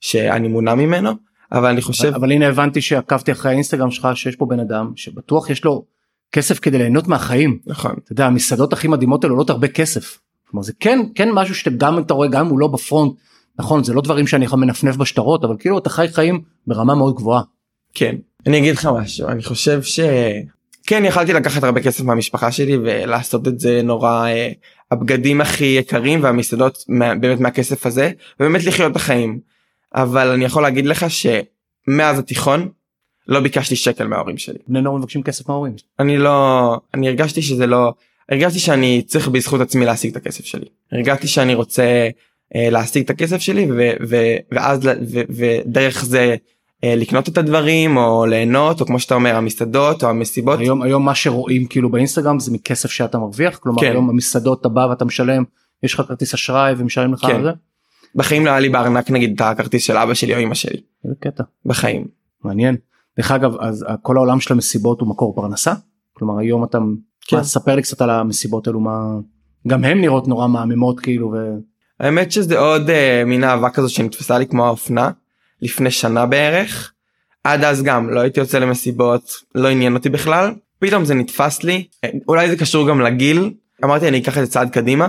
שאני 0.00 0.48
מונע 0.48 0.74
ממנו 0.74 1.10
אבל 1.52 1.68
אני 1.68 1.82
חושב 1.82 2.08
אבל, 2.08 2.16
אבל 2.16 2.32
הנה 2.32 2.48
הבנתי 2.48 2.80
שעקבתי 2.80 3.32
אחרי 3.32 3.50
האינסטגרם 3.50 3.90
שלך 3.90 4.08
שיש 4.14 4.36
פה 4.36 4.46
בן 4.46 4.60
אדם 4.60 4.92
שבטוח 4.96 5.50
יש 5.50 5.64
לו 5.64 5.84
כסף 6.32 6.58
כדי 6.58 6.78
ליהנות 6.78 7.08
מהחיים 7.08 7.58
נכון 7.66 7.96
אתה 8.04 8.12
יודע 8.12 8.26
המסעדות 8.26 8.72
הכי 8.72 8.88
מדהימות 8.88 9.24
האלה 9.24 9.32
עולות 9.32 9.50
הרבה 9.50 9.68
כסף. 9.68 10.18
כלומר 10.50 10.62
זה 10.62 10.72
כן 10.80 10.98
כן 11.14 11.28
משהו 11.32 11.54
שאתה 11.54 11.70
גם 11.70 11.98
אתה 11.98 12.14
רואה 12.14 12.28
גם 12.28 12.46
הוא 12.46 12.58
לא 12.58 12.66
בפרונט 12.66 13.12
נכון 13.58 13.84
זה 13.84 13.94
לא 13.94 14.02
דברים 14.02 14.26
שאני 14.26 14.44
יכול 14.44 14.58
מנפנף 14.58 14.96
בשטרות 14.96 15.44
אבל 15.44 15.56
כאילו 15.58 15.78
אתה 15.78 15.90
חי 15.90 16.06
חיים 16.12 16.42
ברמה 16.66 16.94
מאוד 16.94 17.14
גבוהה. 17.14 17.42
כן 17.94 18.16
אני 18.46 18.58
אגיד 18.58 18.74
לך 18.74 18.88
משהו 18.94 19.28
אני 19.28 19.42
חושב 19.42 19.82
שכן 19.82 21.04
יכלתי 21.04 21.32
לקחת 21.32 21.64
הרבה 21.64 21.82
כסף 21.82 22.04
מהמשפחה 22.04 22.52
שלי 22.52 22.76
ולעשות 22.76 23.48
את 23.48 23.60
זה 23.60 23.80
נורא 23.84 24.26
אה, 24.26 24.52
הבגדים 24.90 25.40
הכי 25.40 25.64
יקרים 25.64 26.22
והמסעדות 26.22 26.78
באמת 27.20 27.40
מהכסף 27.40 27.86
הזה 27.86 28.10
ובאמת 28.40 28.64
לחיות 28.64 28.92
את 28.92 28.96
החיים 28.96 29.40
אבל 29.96 30.28
אני 30.28 30.44
יכול 30.44 30.62
להגיד 30.62 30.86
לך 30.86 31.06
שמאז 31.10 32.18
התיכון 32.18 32.68
לא 33.28 33.40
ביקשתי 33.40 33.76
שקל 33.76 34.06
מההורים 34.06 34.38
שלי 34.38 34.58
בני 34.68 34.80
נוער 34.80 34.96
מבקשים 34.96 35.22
כסף 35.22 35.48
מההורים. 35.48 35.72
אני 35.98 36.18
לא 36.18 36.80
אני 36.94 37.08
הרגשתי 37.08 37.42
שזה 37.42 37.66
לא 37.66 37.92
הרגשתי 38.28 38.58
שאני 38.58 39.02
צריך 39.06 39.28
בזכות 39.28 39.60
עצמי 39.60 39.84
להשיג 39.84 40.10
את 40.10 40.16
הכסף 40.16 40.44
שלי 40.44 40.66
הרגשתי 40.92 41.26
שאני 41.26 41.54
רוצה 41.54 42.08
אה, 42.54 42.70
להשיג 42.70 43.04
את 43.04 43.10
הכסף 43.10 43.38
שלי 43.40 43.66
ו, 43.70 43.90
ו, 44.08 44.16
ואז 44.52 44.86
ל- 44.86 44.98
ו, 45.12 45.20
ודרך 45.28 46.04
זה 46.04 46.36
אה, 46.84 46.94
לקנות 46.96 47.28
את 47.28 47.38
הדברים 47.38 47.96
או 47.96 48.26
ליהנות 48.26 48.80
או 48.80 48.86
כמו 48.86 49.00
שאתה 49.00 49.14
אומר 49.14 49.36
המסעדות 49.36 50.04
או 50.04 50.08
המסיבות 50.08 50.58
היום 50.58 50.82
היום 50.82 51.04
מה 51.04 51.14
שרואים 51.14 51.66
כאילו 51.66 51.90
באינסטגרם 51.90 52.38
זה 52.38 52.52
מכסף 52.52 52.90
שאתה 52.90 53.18
מרוויח 53.18 53.58
כלומר 53.58 53.80
כן. 53.80 53.90
היום 53.90 54.10
המסעדות 54.10 54.60
אתה 54.60 54.68
בא 54.68 54.86
ואתה 54.90 55.04
משלם 55.04 55.44
יש 55.82 55.94
לך 55.94 56.02
כרטיס 56.08 56.34
אשראי 56.34 56.74
ומשלם 56.76 57.12
לך 57.12 57.20
כן. 57.20 57.34
על 57.34 57.42
זה. 57.42 57.50
בחיים 58.16 58.46
לא 58.46 58.50
היה 58.50 58.60
לי 58.60 58.68
בארנק 58.68 59.10
נגיד 59.10 59.32
את 59.34 59.40
הכרטיס 59.40 59.84
של 59.84 59.96
אבא 59.96 60.14
שלי 60.14 60.34
או 60.34 60.40
אמא 60.40 60.54
שלי. 60.54 60.80
איזה 61.04 61.14
קטע. 61.20 61.44
בחיים. 61.66 62.06
מעניין. 62.44 62.76
דרך 63.16 63.30
אגב 63.30 63.56
אז 63.60 63.84
כל 64.02 64.16
העולם 64.16 64.40
של 64.40 64.54
המסיבות 64.54 65.00
הוא 65.00 65.08
מקור 65.08 65.34
פרנסה? 65.36 65.74
כלומר 66.12 66.38
היום 66.38 66.64
אתה 66.64 66.78
כן. 67.26 67.36
מה, 67.36 67.44
ספר 67.44 67.76
לי 67.76 67.82
קצת 67.82 68.02
על 68.02 68.10
המסיבות 68.10 68.66
האלו 68.66 68.80
מה 68.80 69.18
גם 69.66 69.84
הם 69.84 70.00
נראות 70.00 70.28
נורא 70.28 70.46
מהממות 70.46 71.00
כאילו 71.00 71.32
ו... 71.32 71.36
האמת 72.00 72.32
שזה 72.32 72.58
עוד 72.58 72.90
אה, 72.90 73.22
מין 73.26 73.44
אהבה 73.44 73.70
כזו 73.70 73.88
שנתפסה 73.88 74.38
לי 74.38 74.46
כמו 74.46 74.66
האופנה 74.66 75.10
לפני 75.62 75.90
שנה 75.90 76.26
בערך. 76.26 76.92
עד 77.44 77.64
אז 77.64 77.82
גם 77.82 78.10
לא 78.10 78.20
הייתי 78.20 78.40
יוצא 78.40 78.58
למסיבות 78.58 79.30
לא 79.54 79.68
עניין 79.68 79.94
אותי 79.94 80.08
בכלל. 80.08 80.54
פתאום 80.78 81.04
זה 81.04 81.14
נתפס 81.14 81.62
לי. 81.62 81.86
אה, 82.04 82.10
אולי 82.28 82.50
זה 82.50 82.56
קשור 82.56 82.88
גם 82.88 83.00
לגיל. 83.00 83.54
אמרתי 83.84 84.08
אני 84.08 84.18
אקח 84.18 84.38
את 84.38 84.46
זה 84.46 84.52
צעד 84.52 84.70
קדימה 84.70 85.08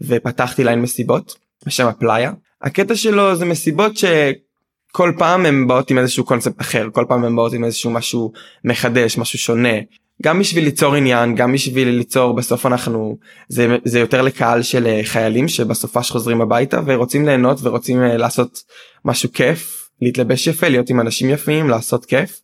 ופתחתי 0.00 0.64
ליין 0.64 0.82
מסיבות 0.82 1.47
בשם 1.66 1.86
הפלאיה 1.86 2.32
הקטע 2.62 2.94
שלו 2.94 3.36
זה 3.36 3.44
מסיבות 3.44 3.92
שכל 3.96 5.12
פעם 5.18 5.46
הם 5.46 5.68
באות 5.68 5.90
עם 5.90 5.98
איזשהו 5.98 6.24
קונספט 6.24 6.60
אחר 6.60 6.88
כל 6.92 7.04
פעם 7.08 7.24
הם 7.24 7.36
באות 7.36 7.52
עם 7.52 7.64
איזשהו 7.64 7.90
משהו 7.90 8.32
מחדש 8.64 9.18
משהו 9.18 9.38
שונה 9.38 9.78
גם 10.22 10.38
בשביל 10.38 10.64
ליצור 10.64 10.94
עניין 10.94 11.34
גם 11.34 11.52
בשביל 11.52 11.88
ליצור 11.88 12.36
בסוף 12.36 12.66
אנחנו 12.66 13.18
זה 13.48 13.76
זה 13.84 13.98
יותר 13.98 14.22
לקהל 14.22 14.62
של 14.62 14.86
אה, 14.86 15.00
חיילים 15.04 15.48
שבסופה 15.48 16.02
שחוזרים 16.02 16.40
הביתה 16.40 16.80
ורוצים 16.86 17.26
ליהנות 17.26 17.58
ורוצים 17.62 18.02
אה, 18.02 18.16
לעשות 18.16 18.62
משהו 19.04 19.32
כיף 19.32 19.88
להתלבש 20.02 20.46
יפה 20.46 20.68
להיות 20.68 20.90
עם 20.90 21.00
אנשים 21.00 21.30
יפים 21.30 21.68
לעשות 21.68 22.04
כיף 22.04 22.40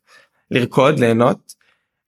לרקוד 0.50 0.98
ליהנות 0.98 1.54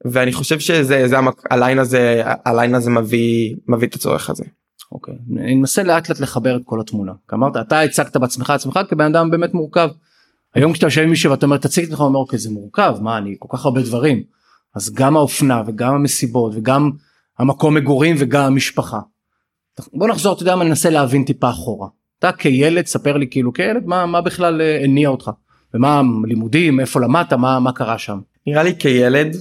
ואני 0.04 0.32
חושב 0.32 0.58
שזה 0.58 1.08
זה. 1.08 1.16
הליין 1.50 1.78
הזה 1.78 2.22
הליין 2.24 2.74
הזה 2.74 2.90
מביא 2.90 3.54
מביא 3.68 3.88
את 3.88 3.94
הצורך 3.94 4.30
הזה. 4.30 4.44
אוקיי 4.92 5.14
אני 5.36 5.54
מנסה 5.54 5.82
לאט 5.82 6.08
לאט 6.08 6.20
לחבר 6.20 6.56
את 6.56 6.62
כל 6.64 6.80
התמונה 6.80 7.12
אמרת 7.34 7.56
אתה 7.56 7.80
הצגת 7.80 8.16
בעצמך 8.16 8.50
עצמך 8.50 8.80
כבן 8.88 9.04
אדם 9.04 9.30
באמת 9.30 9.54
מורכב. 9.54 9.88
היום 10.54 10.72
כשאתה 10.72 10.86
יושב 10.86 11.02
עם 11.02 11.10
מישהו 11.10 11.30
ואתה 11.30 11.46
אומר 11.46 11.56
תציג 11.56 11.84
את 11.84 11.90
עצמך 11.90 12.00
אומר 12.00 12.18
אוקיי 12.18 12.38
זה 12.38 12.50
מורכב 12.50 12.96
מה 13.00 13.18
אני 13.18 13.36
כל 13.38 13.56
כך 13.56 13.64
הרבה 13.64 13.82
דברים 13.82 14.22
אז 14.74 14.92
גם 14.94 15.16
האופנה 15.16 15.62
וגם 15.66 15.94
המסיבות 15.94 16.52
וגם 16.56 16.90
המקום 17.38 17.74
מגורים 17.74 18.16
וגם 18.18 18.44
המשפחה. 18.44 19.00
בוא 19.92 20.08
נחזור 20.08 20.34
אתה 20.34 20.42
יודע 20.42 20.56
מה 20.56 20.64
ננסה 20.64 20.90
להבין 20.90 21.24
טיפה 21.24 21.50
אחורה. 21.50 21.88
אתה 22.18 22.32
כילד 22.32 22.86
ספר 22.86 23.16
לי 23.16 23.26
כאילו 23.30 23.52
כילד 23.52 23.86
מה 23.86 24.06
מה 24.06 24.20
בכלל 24.20 24.60
אה, 24.60 24.84
הניע 24.84 25.08
אותך 25.08 25.30
ומה 25.74 26.02
לימודים 26.26 26.80
איפה 26.80 27.00
למדת 27.00 27.32
מה 27.32 27.60
מה 27.60 27.72
קרה 27.72 27.98
שם. 27.98 28.18
נראה 28.46 28.62
לי 28.62 28.78
כילד 28.78 29.36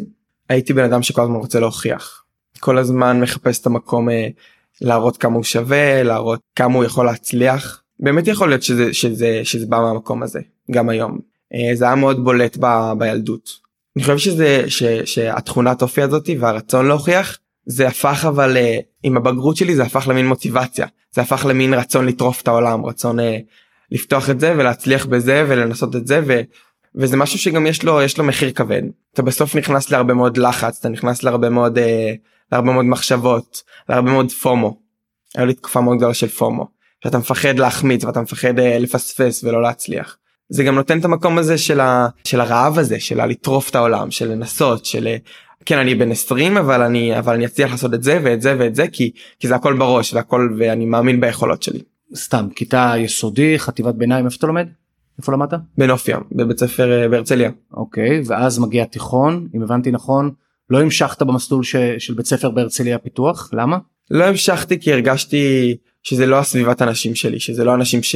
הייתי 0.50 0.74
בן 0.74 0.84
אדם 0.84 1.02
שכל 1.02 1.22
הזמן 1.22 1.36
רוצה 1.36 1.60
להוכיח. 1.60 2.24
כל 2.60 2.78
הזמן 2.78 3.20
מחפש 3.20 3.62
את 3.62 3.66
המקום 3.66 4.10
אה, 4.10 4.28
להראות 4.82 5.18
כמה 5.18 5.36
הוא 5.36 5.44
שווה 5.44 6.04
להראות 6.04 6.40
כמה 6.56 6.76
הוא 6.76 6.84
יכול 6.84 7.06
להצליח. 7.06 7.82
באמת 8.00 8.28
יכול 8.28 8.50
להיות 8.50 8.64
שזה 8.64 8.94
שזה 8.94 9.42
שזה 9.44 9.66
בא 9.66 9.80
מהמקום 9.80 10.24
הזה 10.24 10.40
גם 10.72 10.90
היום. 10.90 11.20
אה, 11.54 11.76
זה 11.76 11.86
היה 11.86 11.96
מאוד 11.96 12.24
בולט 12.24 12.58
ב, 12.60 12.92
בילדות. 12.98 13.50
אני 13.96 14.04
חושב 14.04 14.18
שזה 14.18 14.64
ש, 14.68 14.84
שהתכונת 14.84 15.82
אופי 15.82 16.02
הזאתי 16.02 16.38
והרצון 16.38 16.88
להוכיח 16.88 17.38
זה 17.66 17.88
הפך 17.88 18.26
אבל 18.28 18.58
אה, 18.58 18.80
עם 19.04 19.18
הבגרות 19.18 19.58
שלי 19.58 19.76
זה 19.76 19.84
הפך 19.84 20.08
למין 20.08 20.28
מוטיבציה. 20.28 20.88
זה 21.12 21.22
הפך 21.22 21.46
למין 21.50 21.74
רצון 21.74 22.06
לטרוף 22.06 22.42
את 22.42 22.48
העולם 22.48 22.86
רצון 22.86 23.20
אה, 23.20 23.38
לפתוח 23.92 24.30
את 24.30 24.40
זה 24.40 24.54
ולהצליח 24.58 25.06
בזה 25.06 25.46
ולנסות 25.48 25.96
את 25.96 26.08
זה 26.08 26.22
ו, 26.28 26.42
וזה 26.96 27.18
משהו 27.18 27.40
שגם 27.40 27.68
יש 27.68 27.84
לו 27.84 28.02
יש 28.02 28.18
לו 28.18 28.24
מחיר 28.24 28.52
כבד. 28.52 28.82
אתה 29.14 29.22
בסוף 29.22 29.56
נכנס 29.56 29.92
להרבה 29.92 30.14
מאוד 30.14 30.38
לחץ 30.38 30.78
אתה 30.80 30.90
נכנס 30.90 31.24
להרבה 31.24 31.50
מאוד 31.50 31.78
אה, 31.78 32.14
להרבה 32.52 32.72
מאוד 32.72 32.86
מחשבות 32.86 33.64
להרבה 33.90 34.12
מאוד 34.12 34.32
פומו. 34.32 34.78
היה 35.36 35.46
לי 35.46 35.54
תקופה 35.54 35.82
מאוד 35.82 35.98
גדולה 35.98 36.14
של 36.14 36.28
פומו 36.28 36.68
שאתה 37.04 37.18
מפחד 37.18 37.60
להחמיץ 37.60 38.04
ואתה 38.04 38.22
מפחד 38.22 38.60
אה, 38.60 38.80
לפספס 38.80 39.44
ולא 39.44 39.62
להצליח. 39.62 40.18
זה 40.50 40.64
גם 40.64 40.76
נותן 40.76 41.00
את 41.00 41.06
המקום 41.06 41.38
הזה 41.38 41.58
של, 41.58 41.80
ה, 41.80 42.08
של 42.24 42.42
הרעב 42.42 42.80
הזה 42.80 43.00
של 43.00 43.26
לטרוף 43.26 43.70
את 43.70 43.76
העולם 43.76 44.12
של 44.12 44.32
לנסות 44.32 44.86
של 44.86 45.08
אה, 45.08 45.18
כן 45.66 45.78
אני 45.78 45.96
בן 45.96 46.12
20 46.12 46.58
אבל 46.58 46.82
אני 46.82 47.20
אבל 47.20 47.34
אני 47.34 47.46
אצליח 47.46 47.72
לעשות 47.72 47.94
את 47.94 48.04
זה 48.04 48.20
ואת 48.24 48.42
זה 48.42 48.56
ואת 48.60 48.76
זה 48.76 48.88
כי 48.88 49.12
כי 49.40 49.48
זה 49.48 49.56
הכל 49.56 49.78
בראש 49.78 50.14
והכל 50.14 50.54
ואני 50.58 50.86
מאמין 50.86 51.22
ביכולות 51.22 51.64
שלי. 51.64 51.80
סתם 52.16 52.48
כיתה 52.56 52.94
יסודי 52.98 53.60
חטיבת 53.60 53.96
ביניים 53.96 54.26
איפה 54.26 54.36
אתה 54.38 54.48
לומד? 54.48 54.68
איפה 55.20 55.32
למדת? 55.32 55.60
בנוף 55.78 56.08
ים 56.08 56.20
בבית 56.32 56.60
ספר 56.60 57.02
אה, 57.02 57.08
בהרצליה. 57.08 57.52
אוקיי 57.74 58.22
ואז 58.26 58.60
מגיע 58.60 58.86
תיכון 58.86 59.48
אם 59.56 59.62
הבנתי 59.62 59.92
נכון 59.92 60.32
לא 60.70 60.82
המשכת 60.82 61.22
במסלול 61.22 61.64
ש, 61.64 61.76
של 61.98 62.14
בית 62.14 62.26
ספר 62.26 62.50
בהרצליה 62.50 62.98
פיתוח 62.98 63.50
למה? 63.54 63.78
לא 64.12 64.24
המשכתי 64.24 64.80
כי 64.80 64.94
הרגשתי 64.94 65.76
שזה 66.04 66.26
לא 66.26 66.40
הסביבת 66.40 66.82
אנשים 66.82 67.16
שלי 67.16 67.40
שזה 67.40 67.64
לא 67.64 67.76
אנשים 67.76 68.04
ש... 68.04 68.16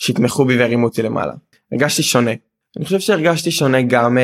שיתמכו 0.00 0.44
בי 0.44 0.58
והרימו 0.58 0.86
אותי 0.86 1.02
למעלה. 1.02 1.32
הרגשתי 1.72 2.02
שונה. 2.02 2.30
אני 2.76 2.84
חושב 2.84 3.00
שהרגשתי 3.00 3.50
שונה 3.50 3.82
גם 3.82 4.18
uh, 4.18 4.20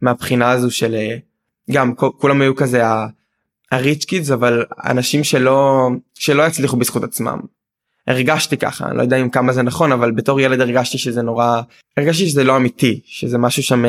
מהבחינה 0.00 0.50
הזו 0.50 0.70
של 0.70 0.94
uh, 0.94 1.72
גם 1.72 1.94
כולם 1.94 2.40
היו 2.40 2.56
כזה 2.56 2.82
הריץ' 3.72 4.04
קידס 4.04 4.30
אבל 4.30 4.64
אנשים 4.84 5.24
שלא 5.24 5.88
שלא 6.14 6.42
יצליחו 6.42 6.76
בזכות 6.76 7.04
עצמם. 7.04 7.38
הרגשתי 8.06 8.56
ככה 8.56 8.86
אני 8.88 8.96
לא 8.96 9.02
יודע 9.02 9.16
אם 9.16 9.30
כמה 9.30 9.52
זה 9.52 9.62
נכון 9.62 9.92
אבל 9.92 10.10
בתור 10.10 10.40
ילד 10.40 10.60
הרגשתי 10.60 10.98
שזה 10.98 11.22
נורא 11.22 11.60
הרגשתי 11.96 12.26
שזה 12.26 12.44
לא 12.44 12.56
אמיתי 12.56 13.00
שזה 13.04 13.38
משהו 13.38 13.62
שם 13.62 13.84
uh, 13.84 13.88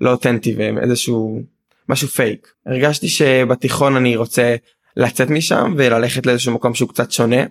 לא 0.00 0.10
אותנטי 0.10 0.54
ואיזשהו 0.58 1.42
משהו 1.88 2.08
פייק 2.08 2.52
הרגשתי 2.66 3.08
שבתיכון 3.08 3.96
אני 3.96 4.16
רוצה 4.16 4.56
לצאת 4.96 5.30
משם 5.30 5.74
וללכת 5.76 6.26
לאיזשהו 6.26 6.54
מקום 6.54 6.74
שהוא 6.74 6.88
קצת 6.88 7.10
שונה. 7.10 7.42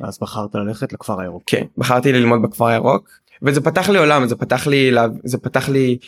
אז 0.00 0.18
בחרת 0.22 0.54
ללכת 0.54 0.92
לכפר 0.92 1.20
הירוק. 1.20 1.42
כן 1.46 1.64
בחרתי 1.78 2.12
ללמוד 2.12 2.42
בכפר 2.42 2.66
הירוק 2.66 3.08
וזה 3.42 3.60
פתח 3.60 3.88
לי 3.88 3.98
עולם 3.98 4.26
זה 4.26 4.36
פתח 4.36 4.66
לי 4.66 4.90
זה 5.24 5.38
פתח 5.38 5.68
לי 5.68 5.98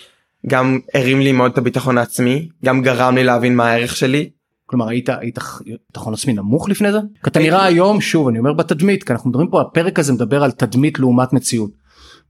גם 0.46 0.80
הרים 0.94 1.20
לי 1.20 1.32
מאוד 1.32 1.52
את 1.52 1.58
הביטחון 1.58 1.98
העצמי 1.98 2.48
גם 2.64 2.82
גרם 2.82 3.14
לי 3.14 3.24
להבין 3.24 3.56
מה 3.56 3.70
הערך 3.70 3.96
שלי. 3.96 4.30
כלומר 4.66 4.88
היית 4.88 5.08
היית 5.08 5.38
ביטחון 5.86 6.14
עצמי 6.14 6.32
נמוך 6.32 6.68
לפני 6.68 6.92
זה? 6.92 6.98
כי 7.22 7.30
אתה 7.30 7.40
נראה 7.40 7.64
היום 7.64 8.00
שוב 8.00 8.28
אני 8.28 8.38
אומר 8.38 8.52
בתדמית 8.52 9.04
כי 9.04 9.12
אנחנו 9.12 9.30
מדברים 9.30 9.48
פה 9.48 9.60
הפרק 9.60 9.98
הזה 9.98 10.12
מדבר 10.12 10.44
על 10.44 10.50
תדמית 10.50 10.98
לעומת 10.98 11.32
מציאות. 11.32 11.70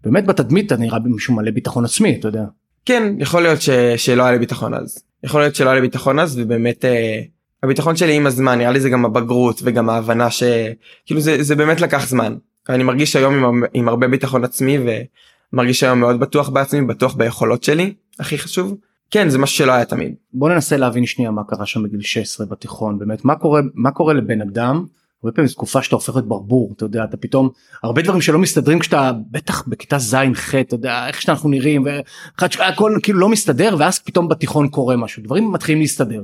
באמת 0.05 0.27
בתדמית 0.27 0.67
אתה 0.67 0.77
נראה 0.77 0.99
מישהו 0.99 1.35
מלא 1.35 1.51
ביטחון 1.51 1.85
עצמי 1.85 2.17
אתה 2.19 2.29
יודע. 2.29 2.45
כן 2.85 3.15
יכול 3.19 3.43
להיות 3.43 3.63
ש, 3.63 3.71
שלא 3.97 4.23
היה 4.23 4.33
לי 4.33 4.39
ביטחון 4.39 4.75
אז 4.75 5.05
יכול 5.23 5.41
להיות 5.41 5.55
שלא 5.55 5.69
היה 5.69 5.75
לי 5.75 5.81
ביטחון 5.81 6.19
אז 6.19 6.39
ובאמת 6.39 6.85
אה, 6.85 7.23
הביטחון 7.63 7.97
שלי 7.97 8.15
עם 8.15 8.27
הזמן 8.27 8.59
נראה 8.59 8.73
לי 8.73 8.81
זה 8.81 8.91
גם 8.91 9.05
הבגרות 9.05 9.61
וגם 9.65 9.91
ההבנה 9.91 10.31
שכאילו 10.31 11.21
זה 11.21 11.43
זה 11.43 11.55
באמת 11.55 11.81
לקח 11.81 12.09
זמן 12.09 12.37
אני 12.69 12.83
מרגיש 12.83 13.17
היום 13.17 13.45
עם, 13.45 13.63
עם 13.75 13.89
הרבה 13.89 14.09
ביטחון 14.09 14.45
עצמי 14.45 14.79
ומרגיש 15.53 15.83
היום 15.83 16.01
מאוד 16.01 16.21
בטוח 16.21 16.49
בעצמי 16.49 16.87
בטוח 16.87 17.15
ביכולות 17.15 17.63
שלי 17.63 17.95
הכי 18.19 18.39
חשוב 18.39 18.75
כן 19.11 19.29
זה 19.29 19.39
משהו 19.39 19.57
שלא 19.57 19.73
היה 19.73 19.85
תמיד. 19.85 20.15
בוא 20.33 20.51
ננסה 20.51 20.77
להבין 20.77 21.07
שנייה 21.07 21.31
מה 21.31 21.45
קרה 21.45 21.67
שם 21.67 21.83
בגיל 21.83 22.01
16 22.01 22.47
בתיכון 22.47 22.99
באמת 22.99 23.25
מה 23.25 23.35
קורה 23.35 23.61
מה 23.75 23.91
קורה 23.91 24.15
לבן 24.15 24.41
אדם. 24.41 24.85
הרבה 25.25 25.35
פעמים 25.35 25.49
זו 25.49 25.55
תקופה 25.55 25.83
שאתה 25.83 25.97
הופך 25.97 26.15
להיות 26.15 26.29
ברבור 26.29 26.73
אתה 26.77 26.85
יודע 26.85 27.05
אתה 27.05 27.17
פתאום 27.17 27.49
הרבה 27.83 28.03
דברים 28.03 28.21
שלא 28.21 28.39
מסתדרים 28.39 28.79
כשאתה 28.79 29.13
בטח 29.31 29.69
בכיתה 29.69 29.99
ז' 29.99 30.17
ח' 30.35 30.55
אתה 30.55 30.75
יודע 30.75 31.09
איך 31.09 31.23
שאנחנו 31.23 31.49
נראים 31.49 31.87
והכל 32.39 32.99
כאילו 33.03 33.19
לא 33.19 33.29
מסתדר 33.29 33.77
ואז 33.79 33.99
פתאום 33.99 34.29
בתיכון 34.29 34.69
קורה 34.69 34.97
משהו 34.97 35.23
דברים 35.23 35.53
מתחילים 35.53 35.81
להסתדר. 35.81 36.23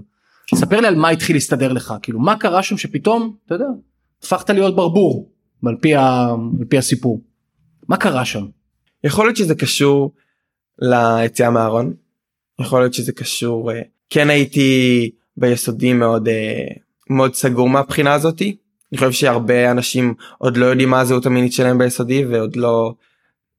ספר 0.55 0.81
לי 0.81 0.87
על 0.87 0.95
מה 0.95 1.09
התחיל 1.09 1.37
להסתדר 1.37 1.73
לך 1.73 1.95
כאילו 2.03 2.21
מה 2.21 2.37
קרה 2.37 2.63
שם 2.63 2.77
שפתאום 2.77 3.37
אתה 3.47 3.55
יודע 3.55 3.67
הפכת 4.23 4.51
להיות 4.51 4.77
ברבור 4.77 5.31
על 5.67 5.77
פי, 5.81 5.95
ה... 5.95 6.27
על 6.61 6.65
פי 6.69 6.79
הסיפור. 6.79 7.21
מה 7.89 7.97
קרה 7.97 8.25
שם? 8.25 8.47
יכול 9.05 9.27
להיות 9.27 9.37
שזה 9.37 9.55
קשור 9.55 10.13
ליציאה 10.79 11.51
מהארון. 11.51 11.93
יכול 12.61 12.81
להיות 12.81 12.95
שזה 12.95 13.13
קשור 13.13 13.73
אה, 13.73 13.81
כן 14.11 14.31
הייתי 14.31 15.11
ביסודי 15.37 15.93
מאוד 15.93 16.29
אה, 16.29 16.67
מאוד 17.11 17.35
סגור 17.35 17.69
מהבחינה 17.69 18.15
הזאתי. 18.15 18.57
אני 18.93 18.99
חושב 18.99 19.13
שהרבה 19.13 19.71
אנשים 19.71 20.15
עוד 20.39 20.57
לא 20.57 20.67
יודעים 20.67 20.91
מה 20.91 21.01
הזהות 21.01 21.27
המינית 21.27 21.53
שלהם 21.53 21.79
ביסודי 21.79 22.25
ועוד 22.25 22.57
לא 22.57 22.95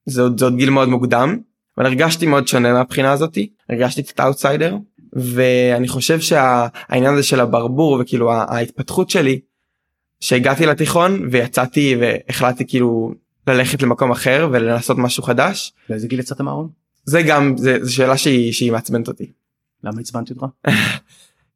זה 0.05 0.21
עוד, 0.21 0.39
זה 0.39 0.45
עוד 0.45 0.55
גיל 0.55 0.69
מאוד 0.69 0.89
מוקדם. 0.89 1.37
אבל 1.77 1.85
הרגשתי 1.85 2.25
מאוד 2.25 2.47
שונה 2.47 2.73
מהבחינה 2.73 3.11
הזאתי 3.11 3.49
הרגשתי 3.69 4.03
קצת 4.03 4.19
אאוטסיידר 4.19 4.77
ואני 5.13 5.87
חושב 5.87 6.19
שהעניין 6.19 7.13
הזה 7.13 7.23
של 7.23 7.39
הברבור 7.39 7.97
וכאילו 8.01 8.31
ההתפתחות 8.31 9.09
שלי 9.09 9.39
שהגעתי 10.19 10.65
לתיכון 10.65 11.27
ויצאתי 11.31 11.95
והחלטתי 11.99 12.67
כאילו 12.67 13.13
ללכת 13.47 13.81
למקום 13.81 14.11
אחר 14.11 14.49
ולנסות 14.51 14.97
משהו 14.97 15.23
חדש. 15.23 15.73
לאיזה 15.89 16.07
גיל 16.07 16.19
יצאת 16.19 16.41
מהארון? 16.41 16.69
זה 17.05 17.21
גם 17.21 17.57
זה, 17.57 17.77
זה 17.81 17.91
שאלה 17.91 18.17
שהיא, 18.17 18.53
שהיא 18.53 18.71
מעצבנת 18.71 19.07
אותי. 19.07 19.31
למה 19.83 19.99
עצבנתי 19.99 20.33
אותך? 20.33 20.45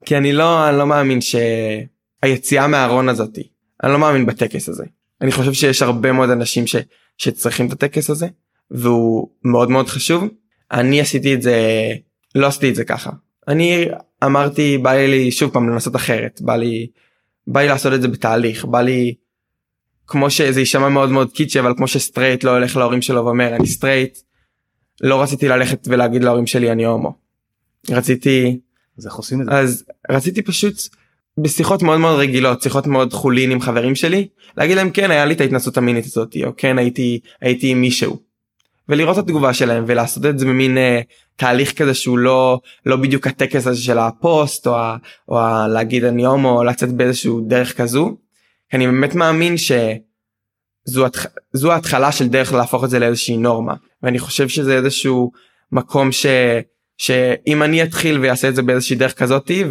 כי 0.05 0.17
אני 0.17 0.33
לא 0.33 0.69
אני 0.69 0.77
לא 0.77 0.87
מאמין 0.87 1.19
שהיציאה 1.21 2.67
מהארון 2.67 3.09
הזאתי 3.09 3.43
אני 3.83 3.91
לא 3.91 3.99
מאמין 3.99 4.25
בטקס 4.25 4.69
הזה. 4.69 4.83
אני 5.21 5.31
חושב 5.31 5.53
שיש 5.53 5.81
הרבה 5.81 6.11
מאוד 6.11 6.29
אנשים 6.29 6.67
ש, 6.67 6.75
שצריכים 7.17 7.67
את 7.67 7.73
הטקס 7.73 8.09
הזה 8.09 8.27
והוא 8.71 9.29
מאוד 9.43 9.69
מאוד 9.69 9.87
חשוב. 9.87 10.23
אני 10.71 11.01
עשיתי 11.01 11.33
את 11.33 11.41
זה 11.41 11.57
לא 12.35 12.47
עשיתי 12.47 12.69
את 12.69 12.75
זה 12.75 12.85
ככה 12.85 13.11
אני 13.47 13.85
אמרתי 14.23 14.77
בא 14.77 14.91
לי 14.91 15.31
שוב 15.31 15.51
פעם 15.51 15.69
לנסות 15.69 15.95
אחרת 15.95 16.41
בא 16.41 16.55
לי 16.55 16.87
בא 17.47 17.61
לי 17.61 17.67
לעשות 17.67 17.93
את 17.93 18.01
זה 18.01 18.07
בתהליך 18.07 18.65
בא 18.65 18.81
לי 18.81 19.15
כמו 20.07 20.29
שזה 20.29 20.59
יישמע 20.59 20.89
מאוד 20.89 21.09
מאוד 21.09 21.31
קיצ'י 21.31 21.59
אבל 21.59 21.73
כמו 21.77 21.87
שסטרייט 21.87 22.43
לא 22.43 22.51
הולך 22.51 22.77
להורים 22.77 23.01
שלו 23.01 23.25
ואומר 23.25 23.55
אני 23.55 23.67
סטרייט 23.67 24.17
לא 25.01 25.21
רציתי 25.21 25.47
ללכת 25.47 25.87
ולהגיד 25.87 26.23
להורים 26.23 26.47
שלי 26.47 26.71
אני 26.71 26.85
הומו. 26.85 27.13
רציתי 27.89 28.59
אז 28.97 29.05
איך 29.05 29.15
עושים 29.15 29.41
את 29.41 29.45
זה 29.45 29.51
אז 29.51 29.85
רציתי 30.09 30.41
פשוט 30.41 30.75
בשיחות 31.39 31.83
מאוד 31.83 31.99
מאוד 31.99 32.19
רגילות 32.19 32.61
שיחות 32.61 32.87
מאוד 32.87 33.13
חולין 33.13 33.51
עם 33.51 33.61
חברים 33.61 33.95
שלי 33.95 34.27
להגיד 34.57 34.77
להם 34.77 34.89
כן 34.89 35.11
היה 35.11 35.25
לי 35.25 35.33
את 35.33 35.41
ההתנסות 35.41 35.77
המינית 35.77 36.05
הזאת 36.05 36.35
או 36.45 36.51
כן 36.57 36.77
הייתי 36.77 37.19
הייתי 37.41 37.67
עם 37.67 37.81
מישהו. 37.81 38.19
ולראות 38.89 39.17
את 39.17 39.23
התגובה 39.23 39.53
שלהם 39.53 39.83
ולעשות 39.87 40.25
את 40.25 40.39
זה 40.39 40.45
במין 40.45 40.77
אה, 40.77 40.81
תהליך 41.35 41.73
כזה 41.73 41.93
שהוא 41.93 42.17
לא 42.17 42.59
לא 42.85 42.95
בדיוק 42.95 43.27
הטקס 43.27 43.67
הזה 43.67 43.81
של 43.81 43.97
הפוסט 43.97 44.67
או, 44.67 44.75
ה, 44.75 44.97
או 45.29 45.39
ה, 45.39 45.67
להגיד 45.67 46.03
אני 46.03 46.25
הומו 46.25 46.57
או 46.57 46.63
לצאת 46.63 46.91
באיזשהו 46.91 47.41
דרך 47.47 47.77
כזו. 47.77 48.17
אני 48.73 48.87
באמת 48.87 49.15
מאמין 49.15 49.55
שזו 49.57 51.05
זו 51.53 51.71
ההתחלה 51.71 52.11
של 52.11 52.27
דרך 52.27 52.53
להפוך 52.53 52.83
את 52.83 52.89
זה 52.89 52.99
לאיזושהי 52.99 53.37
נורמה 53.37 53.73
ואני 54.03 54.19
חושב 54.19 54.47
שזה 54.47 54.77
איזשהו 54.77 55.31
מקום 55.71 56.11
ש, 56.11 56.25
שאם 56.97 57.63
אני 57.63 57.83
אתחיל 57.83 58.19
ויעשה 58.19 58.49
את 58.49 58.55
זה 58.55 58.61
באיזושהי 58.61 58.95
דרך 58.95 59.13
כזאתי 59.13 59.63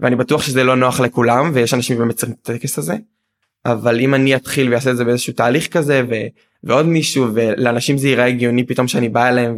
ואני 0.00 0.16
בטוח 0.16 0.42
שזה 0.42 0.64
לא 0.64 0.76
נוח 0.76 1.00
לכולם 1.00 1.50
ויש 1.54 1.74
אנשים 1.74 1.98
באמת 1.98 2.14
צריכים 2.14 2.36
את 2.42 2.50
הטקס 2.50 2.78
הזה. 2.78 2.96
אבל 3.66 4.00
אם 4.00 4.14
אני 4.14 4.36
אתחיל 4.36 4.72
ואעשה 4.72 4.90
את 4.90 4.96
זה 4.96 5.04
באיזשהו 5.04 5.32
תהליך 5.32 5.68
כזה 5.68 6.02
ו... 6.10 6.14
ועוד 6.64 6.86
מישהו 6.86 7.26
ולאנשים 7.34 7.98
זה 7.98 8.08
ייראה 8.08 8.26
הגיוני 8.26 8.66
פתאום 8.66 8.88
שאני 8.88 9.08
בא 9.08 9.28
אליהם 9.28 9.56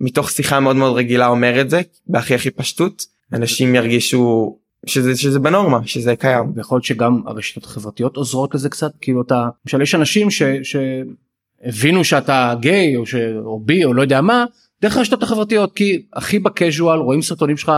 ומתוך 0.00 0.30
שיחה 0.30 0.60
מאוד 0.60 0.76
מאוד 0.76 0.96
רגילה 0.96 1.26
אומר 1.26 1.60
את 1.60 1.70
זה 1.70 1.80
בהכי 2.06 2.34
הכי 2.34 2.50
פשטות 2.50 3.06
אנשים 3.32 3.74
ירגישו 3.74 4.56
שזה 4.86 5.16
שזה 5.16 5.38
בנורמה 5.38 5.78
שזה 5.86 6.16
קיים. 6.16 6.52
ויכול 6.56 6.76
להיות 6.76 6.84
שגם 6.84 7.22
הרשתות 7.26 7.64
החברתיות 7.64 8.16
עוזרות 8.16 8.54
לזה 8.54 8.68
קצת 8.68 8.92
כאילו 9.00 9.22
אתה 9.22 9.48
למשל 9.64 9.82
יש 9.82 9.94
אנשים 9.94 10.30
ש... 10.30 10.42
שהבינו 10.62 12.04
שאתה 12.04 12.54
גיי 12.60 12.96
או, 12.96 13.06
ש... 13.06 13.14
או 13.44 13.60
בי 13.60 13.84
או 13.84 13.94
לא 13.94 14.02
יודע 14.02 14.20
מה 14.20 14.44
דרך 14.82 14.96
הרשתות 14.96 15.22
החברתיות 15.22 15.72
כי 15.72 16.02
הכי 16.12 16.38
בקז'ואל 16.38 16.98
רואים 16.98 17.22
סרטונים 17.22 17.56
שלך 17.56 17.72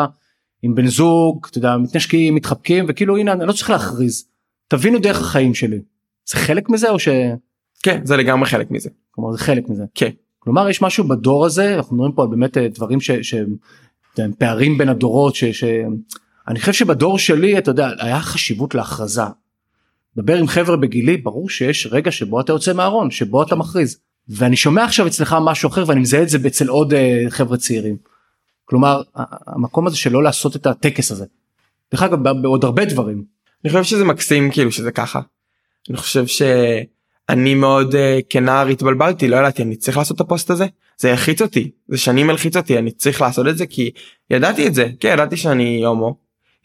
עם 0.66 0.74
בן 0.74 0.86
זוג 0.86 1.46
אתה 1.50 1.58
יודע 1.58 1.76
מתנשקים 1.76 2.34
מתחבקים 2.34 2.84
וכאילו 2.88 3.16
הנה 3.16 3.32
אני 3.32 3.46
לא 3.46 3.52
צריך 3.52 3.70
להכריז 3.70 4.24
תבינו 4.68 4.98
דרך 4.98 5.20
החיים 5.20 5.54
שלי 5.54 5.78
זה 6.26 6.36
חלק 6.36 6.68
מזה 6.68 6.90
או 6.90 6.98
ש... 6.98 7.08
כן 7.82 8.00
זה 8.04 8.16
לגמרי 8.16 8.48
חלק 8.48 8.70
מזה. 8.70 8.90
כלומר 9.10 9.32
זה 9.32 9.38
חלק 9.38 9.68
מזה. 9.68 9.84
כן. 9.94 10.10
כלומר 10.38 10.68
יש 10.68 10.82
משהו 10.82 11.04
בדור 11.04 11.46
הזה 11.46 11.74
אנחנו 11.74 11.96
מדברים 11.96 12.12
פה 12.12 12.22
על 12.22 12.28
באמת 12.28 12.58
אה, 12.58 12.68
דברים 12.68 13.00
ש... 13.00 13.10
ש... 13.10 13.34
פערים 14.38 14.78
בין 14.78 14.88
הדורות 14.88 15.34
ש... 15.34 15.44
ש... 15.44 15.64
אני 16.48 16.60
חושב 16.60 16.72
שבדור 16.72 17.18
שלי 17.18 17.58
אתה 17.58 17.70
יודע 17.70 17.90
היה 17.98 18.20
חשיבות 18.20 18.74
להכרזה. 18.74 19.22
דבר 20.16 20.36
עם 20.36 20.46
חבר'ה 20.46 20.76
בגילי 20.76 21.16
ברור 21.16 21.50
שיש 21.50 21.88
רגע 21.90 22.10
שבו 22.10 22.40
אתה 22.40 22.52
יוצא 22.52 22.72
מהארון 22.72 23.10
שבו 23.10 23.42
אתה 23.42 23.56
מכריז 23.56 24.00
ואני 24.28 24.56
שומע 24.56 24.84
עכשיו 24.84 25.06
אצלך 25.06 25.36
משהו 25.40 25.68
אחר 25.68 25.84
ואני 25.86 26.00
מזהה 26.00 26.22
את 26.22 26.28
זה 26.28 26.38
אצל 26.46 26.68
עוד 26.68 26.92
uh, 26.92 26.96
חבר'ה 27.30 27.56
צעירים. 27.56 27.96
כלומר 28.66 29.02
המקום 29.46 29.86
הזה 29.86 29.96
שלא 29.96 30.22
לעשות 30.22 30.56
את 30.56 30.66
הטקס 30.66 31.12
הזה. 31.12 31.24
דרך 31.92 32.02
אגב 32.02 32.40
בעוד 32.42 32.64
הרבה 32.64 32.84
דברים. 32.84 33.24
אני 33.64 33.72
חושב 33.72 33.84
שזה 33.84 34.04
מקסים 34.04 34.50
כאילו 34.50 34.72
שזה 34.72 34.92
ככה. 34.92 35.20
אני 35.90 35.96
חושב 35.96 36.26
שאני 36.26 37.54
מאוד 37.54 37.94
uh, 37.94 37.96
כנער 38.30 38.66
התבלבלתי 38.66 39.28
לא 39.28 39.36
ידעתי 39.36 39.62
אני 39.62 39.76
צריך 39.76 39.96
לעשות 39.96 40.16
את 40.16 40.20
הפוסט 40.20 40.50
הזה 40.50 40.66
זה 40.98 41.10
הלחיץ 41.10 41.42
אותי 41.42 41.70
זה 41.88 41.98
שנים 41.98 42.30
הלחיץ 42.30 42.56
אותי 42.56 42.78
אני 42.78 42.90
צריך 42.90 43.20
לעשות 43.20 43.46
את 43.48 43.58
זה 43.58 43.66
כי 43.66 43.90
ידעתי 44.30 44.66
את 44.66 44.74
זה 44.74 44.88
כן 45.00 45.10
ידעתי 45.12 45.36
שאני 45.36 45.84
הומו 45.84 46.16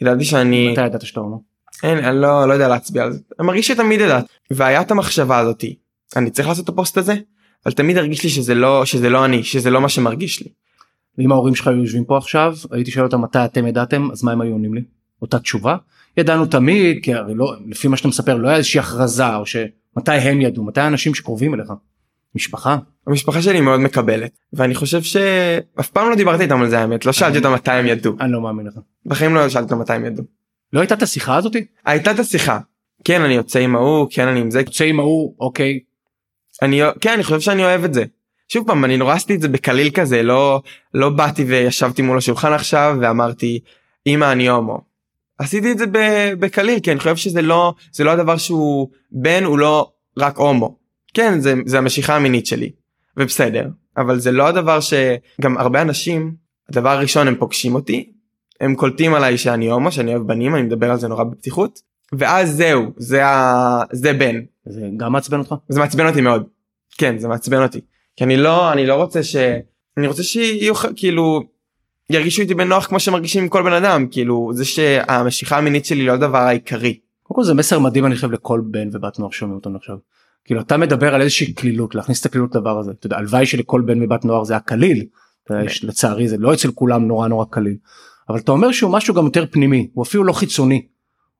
ידעתי 0.01 0.25
שאני 0.25 0.71
מתי 0.71 0.85
ידעת 0.85 1.01
שאתה 1.01 1.19
הומו? 1.19 1.41
אין 1.83 1.97
אני 1.97 2.21
לא 2.21 2.47
לא 2.47 2.53
יודע 2.53 2.67
להצביע 2.67 3.03
על 3.03 3.13
זה 3.13 3.19
אני 3.39 3.47
מרגיש 3.47 3.67
שתמיד 3.67 4.01
ידעת 4.01 4.25
והיה 4.51 4.81
את 4.81 4.91
המחשבה 4.91 5.39
הזאתי 5.39 5.75
אני 6.15 6.31
צריך 6.31 6.47
לעשות 6.47 6.63
את 6.63 6.69
הפוסט 6.69 6.97
הזה 6.97 7.15
אבל 7.65 7.73
תמיד 7.73 7.97
הרגיש 7.97 8.23
לי 8.23 8.29
שזה 8.29 8.55
לא 8.55 8.85
שזה 8.85 9.09
לא 9.09 9.25
אני 9.25 9.43
שזה 9.43 9.69
לא 9.69 9.81
מה 9.81 9.89
שמרגיש 9.89 10.41
לי. 10.41 10.49
ואם 11.17 11.31
ההורים 11.31 11.55
שלך 11.55 11.67
היו 11.67 11.77
יושבים 11.77 12.05
פה 12.05 12.17
עכשיו 12.17 12.55
הייתי 12.71 12.91
שואל 12.91 13.05
אותם 13.05 13.21
מתי 13.21 13.45
אתם 13.45 13.67
ידעתם 13.67 14.11
אז 14.11 14.23
מה 14.23 14.31
הם 14.31 14.41
היו 14.41 14.51
עונים 14.51 14.73
לי? 14.73 14.81
אותה 15.21 15.39
תשובה? 15.39 15.75
ידענו 16.17 16.45
תמיד 16.45 16.99
כי 17.03 17.13
הרי 17.13 17.33
לא 17.35 17.53
לפי 17.67 17.87
מה 17.87 17.97
שאתה 17.97 18.07
מספר 18.07 18.37
לא 18.37 18.47
היה 18.47 18.57
איזושהי 18.57 18.79
הכרזה 18.79 19.35
או 19.35 19.45
שמתי 19.45 20.11
הם 20.11 20.41
ידעו 20.41 20.63
מתי 20.63 20.81
האנשים 20.81 21.15
שקרובים 21.15 21.53
אליך. 21.53 21.73
משפחה. 22.35 22.77
המשפחה 23.07 23.41
שלי 23.41 23.61
מאוד 23.61 23.79
מקבלת 23.79 24.31
ואני 24.53 24.75
חושב 24.75 25.01
שאף 25.01 25.89
פעם 25.89 26.09
לא 26.09 26.15
דיברתי 26.15 26.43
איתם 26.43 26.61
על 26.61 26.69
זה 26.69 26.79
האמת 26.79 27.05
לא 27.05 27.11
שאלתי 27.11 27.37
אותם 27.37 27.53
מתי 27.53 27.71
הם 27.71 27.87
ידעו. 27.87 28.13
אני 28.19 28.31
לא 28.31 28.41
מאמין 28.41 28.67
לך. 28.67 28.73
בחיים 29.05 29.35
לא 29.35 29.49
שאלתי 29.49 29.65
אותם 29.65 29.79
מתי 29.79 29.93
הם 29.93 30.05
ידעו. 30.05 30.23
לא 30.73 30.79
הייתה 30.79 30.95
את 30.95 31.01
השיחה 31.01 31.35
הזאתי? 31.35 31.65
הייתה 31.85 32.11
את 32.11 32.19
השיחה. 32.19 32.59
כן 33.03 33.21
אני 33.21 33.33
יוצא 33.33 33.59
עם 33.59 33.75
ההוא 33.75 34.07
כן 34.11 34.27
אני 34.27 34.39
עם 34.39 34.51
זה. 34.51 34.59
יוצא 34.59 34.83
עם 34.83 34.99
ההוא 34.99 35.35
אוקיי. 35.39 35.79
אני 36.61 36.81
כן 37.01 37.13
אני 37.13 37.23
חושב 37.23 37.39
שאני 37.39 37.63
אוהב 37.63 37.83
את 37.83 37.93
זה. 37.93 38.03
שוב 38.53 38.67
פעם 38.67 38.85
אני 38.85 38.97
נורא 38.97 39.13
עשיתי 39.13 39.35
את 39.35 39.41
זה 39.41 39.47
בקליל 39.47 39.89
כזה 39.89 40.23
לא 40.23 40.61
לא 40.93 41.09
באתי 41.09 41.43
וישבתי 41.43 42.01
מול 42.01 42.17
השולחן 42.17 42.53
עכשיו 42.53 42.97
ואמרתי 43.01 43.59
אמא 44.07 44.31
אני 44.31 44.49
הומו. 44.49 44.81
עשיתי 45.37 45.71
את 45.71 45.77
זה 45.77 45.85
בקליל 46.39 46.79
כי 46.79 46.91
אני 46.91 46.99
חושב 46.99 47.15
שזה 47.15 47.41
לא 47.41 47.73
זה 47.93 48.03
לא 48.03 48.11
הדבר 48.11 48.37
שהוא 48.37 48.87
בן 49.11 49.43
הוא 49.43 49.59
לא 49.59 49.91
רק 50.17 50.37
הומו. 50.37 50.77
כן 51.13 51.39
זה 51.39 51.53
זה 51.65 51.77
המשיכה 51.77 52.15
המינית 52.15 52.45
שלי 52.45 52.71
ובסדר 53.17 53.69
אבל 53.97 54.19
זה 54.19 54.31
לא 54.31 54.47
הדבר 54.47 54.79
שגם 54.79 55.57
הרבה 55.57 55.81
אנשים 55.81 56.33
הדבר 56.69 56.89
הראשון 56.89 57.27
הם 57.27 57.35
פוגשים 57.35 57.75
אותי 57.75 58.11
הם 58.61 58.75
קולטים 58.75 59.13
עליי 59.13 59.37
שאני 59.37 59.67
הומו 59.67 59.91
שאני 59.91 60.15
אוהב 60.15 60.27
בנים 60.27 60.55
אני 60.55 60.63
מדבר 60.63 60.91
על 60.91 60.97
זה 60.97 61.07
נורא 61.07 61.23
בפתיחות 61.23 61.79
ואז 62.13 62.55
זהו 62.55 62.91
זה 62.97 63.25
ה... 63.25 63.83
זה 63.91 64.13
בן. 64.13 64.35
זה 64.65 64.81
גם 64.97 65.11
מעצבן 65.11 65.39
אותך? 65.39 65.55
זה 65.69 65.79
מעצבן 65.79 66.07
אותי 66.07 66.21
מאוד. 66.21 66.43
כן 66.97 67.17
זה 67.17 67.27
מעצבן 67.27 67.63
אותי. 67.63 67.81
כי 68.21 68.25
אני 68.25 68.37
לא 68.37 68.71
אני 68.73 68.85
לא 68.85 68.95
רוצה 68.95 69.23
ש... 69.23 69.35
אני 69.97 70.07
רוצה 70.07 70.23
שיהיו 70.23 70.73
כאילו 70.95 71.41
ירגישו 72.09 72.41
איתי 72.41 72.53
בנוח 72.53 72.85
כמו 72.85 72.99
שמרגישים 72.99 73.43
עם 73.43 73.49
כל 73.49 73.63
בן 73.63 73.73
אדם 73.73 74.07
כאילו 74.07 74.51
זה 74.53 74.65
שהמשיכה 74.65 75.57
המינית 75.57 75.85
שלי 75.85 76.05
לא 76.05 76.11
הדבר 76.11 76.37
העיקרי. 76.37 76.99
קודם 77.23 77.35
כל 77.35 77.43
זה 77.43 77.53
מסר 77.53 77.79
מדהים 77.79 78.05
אני 78.05 78.15
חושב 78.15 78.31
לכל 78.31 78.61
בן 78.65 78.89
ובת 78.91 79.19
נוער 79.19 79.31
שומעים 79.31 79.55
אותנו 79.55 79.77
עכשיו. 79.77 79.95
כאילו 80.45 80.61
אתה 80.61 80.77
מדבר 80.77 81.15
על 81.15 81.21
איזושהי 81.21 81.53
קלילות 81.53 81.95
להכניס 81.95 82.21
את 82.21 82.25
הקלילות 82.25 82.55
לדבר 82.55 82.79
הזה 82.79 82.91
אתה 82.91 83.05
יודע 83.05 83.17
הלוואי 83.17 83.45
שלכל 83.45 83.81
בן 83.81 84.03
ובת 84.03 84.25
נוער 84.25 84.43
זה 84.43 84.53
היה 84.53 84.59
קליל. 84.59 85.05
לצערי 85.83 86.27
זה 86.27 86.37
לא 86.37 86.53
אצל 86.53 86.71
כולם 86.71 87.07
נורא 87.07 87.27
נורא 87.27 87.45
קליל. 87.49 87.75
אבל 88.29 88.39
אתה 88.39 88.51
אומר 88.51 88.71
שהוא 88.71 88.91
משהו 88.91 89.13
גם 89.13 89.25
יותר 89.25 89.45
פנימי 89.51 89.87
הוא 89.93 90.03
אפילו 90.03 90.23
לא 90.23 90.33
חיצוני. 90.33 90.87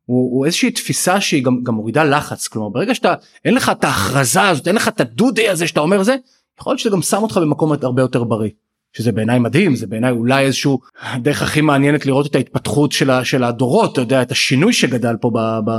הוא, 0.06 0.38
הוא 0.38 0.46
איזושהי 0.46 0.72
תפיסה 0.72 1.22
שהיא 1.22 1.44
גם, 1.44 1.64
גם 1.64 1.74
מורידה 1.74 2.04
לחץ 2.04 2.48
כלומר 2.48 2.70
ברגע 2.70 2.96
שאתה 2.96 3.14
אין 3.46 3.54
לך 3.54 3.70
את 3.70 3.84
ההכרזה 3.84 4.48
הזאת 4.48 4.68
אין 4.68 4.76
לך 4.76 4.88
את 4.88 5.02
הדודי 5.02 5.50
הזה 5.50 5.68
שאתה 5.68 5.80
אומר 5.80 6.04
זה 6.04 6.16
יכול 6.60 6.72
להיות 6.72 6.80
שזה 6.80 6.90
גם 6.90 7.02
שם 7.02 7.18
אותך 7.18 7.38
במקום 7.38 7.72
הרבה 7.72 8.02
יותר 8.02 8.24
בריא. 8.24 8.50
שזה 8.94 9.12
בעיניי 9.12 9.40
מדהים 9.40 9.76
זה 9.76 9.88
בעיניי 9.88 10.12
אולי 10.12 10.46
איזשהו 10.46 10.80
הדרך 11.02 11.42
הכי 11.42 11.62
מעניינת 11.62 12.06
לראות 12.06 12.26
את 12.26 12.36
ההתפתחות 12.36 12.92
של, 12.92 13.10
ה, 13.10 13.26
של 13.26 13.44
הדורות 13.44 13.94
אתה 13.94 14.02
יודע 14.02 14.22
את 14.22 14.32
השינוי 14.32 14.74
שגדל 14.74 15.16
פה 15.22 15.32
ב, 15.34 15.60
ב, 15.66 15.72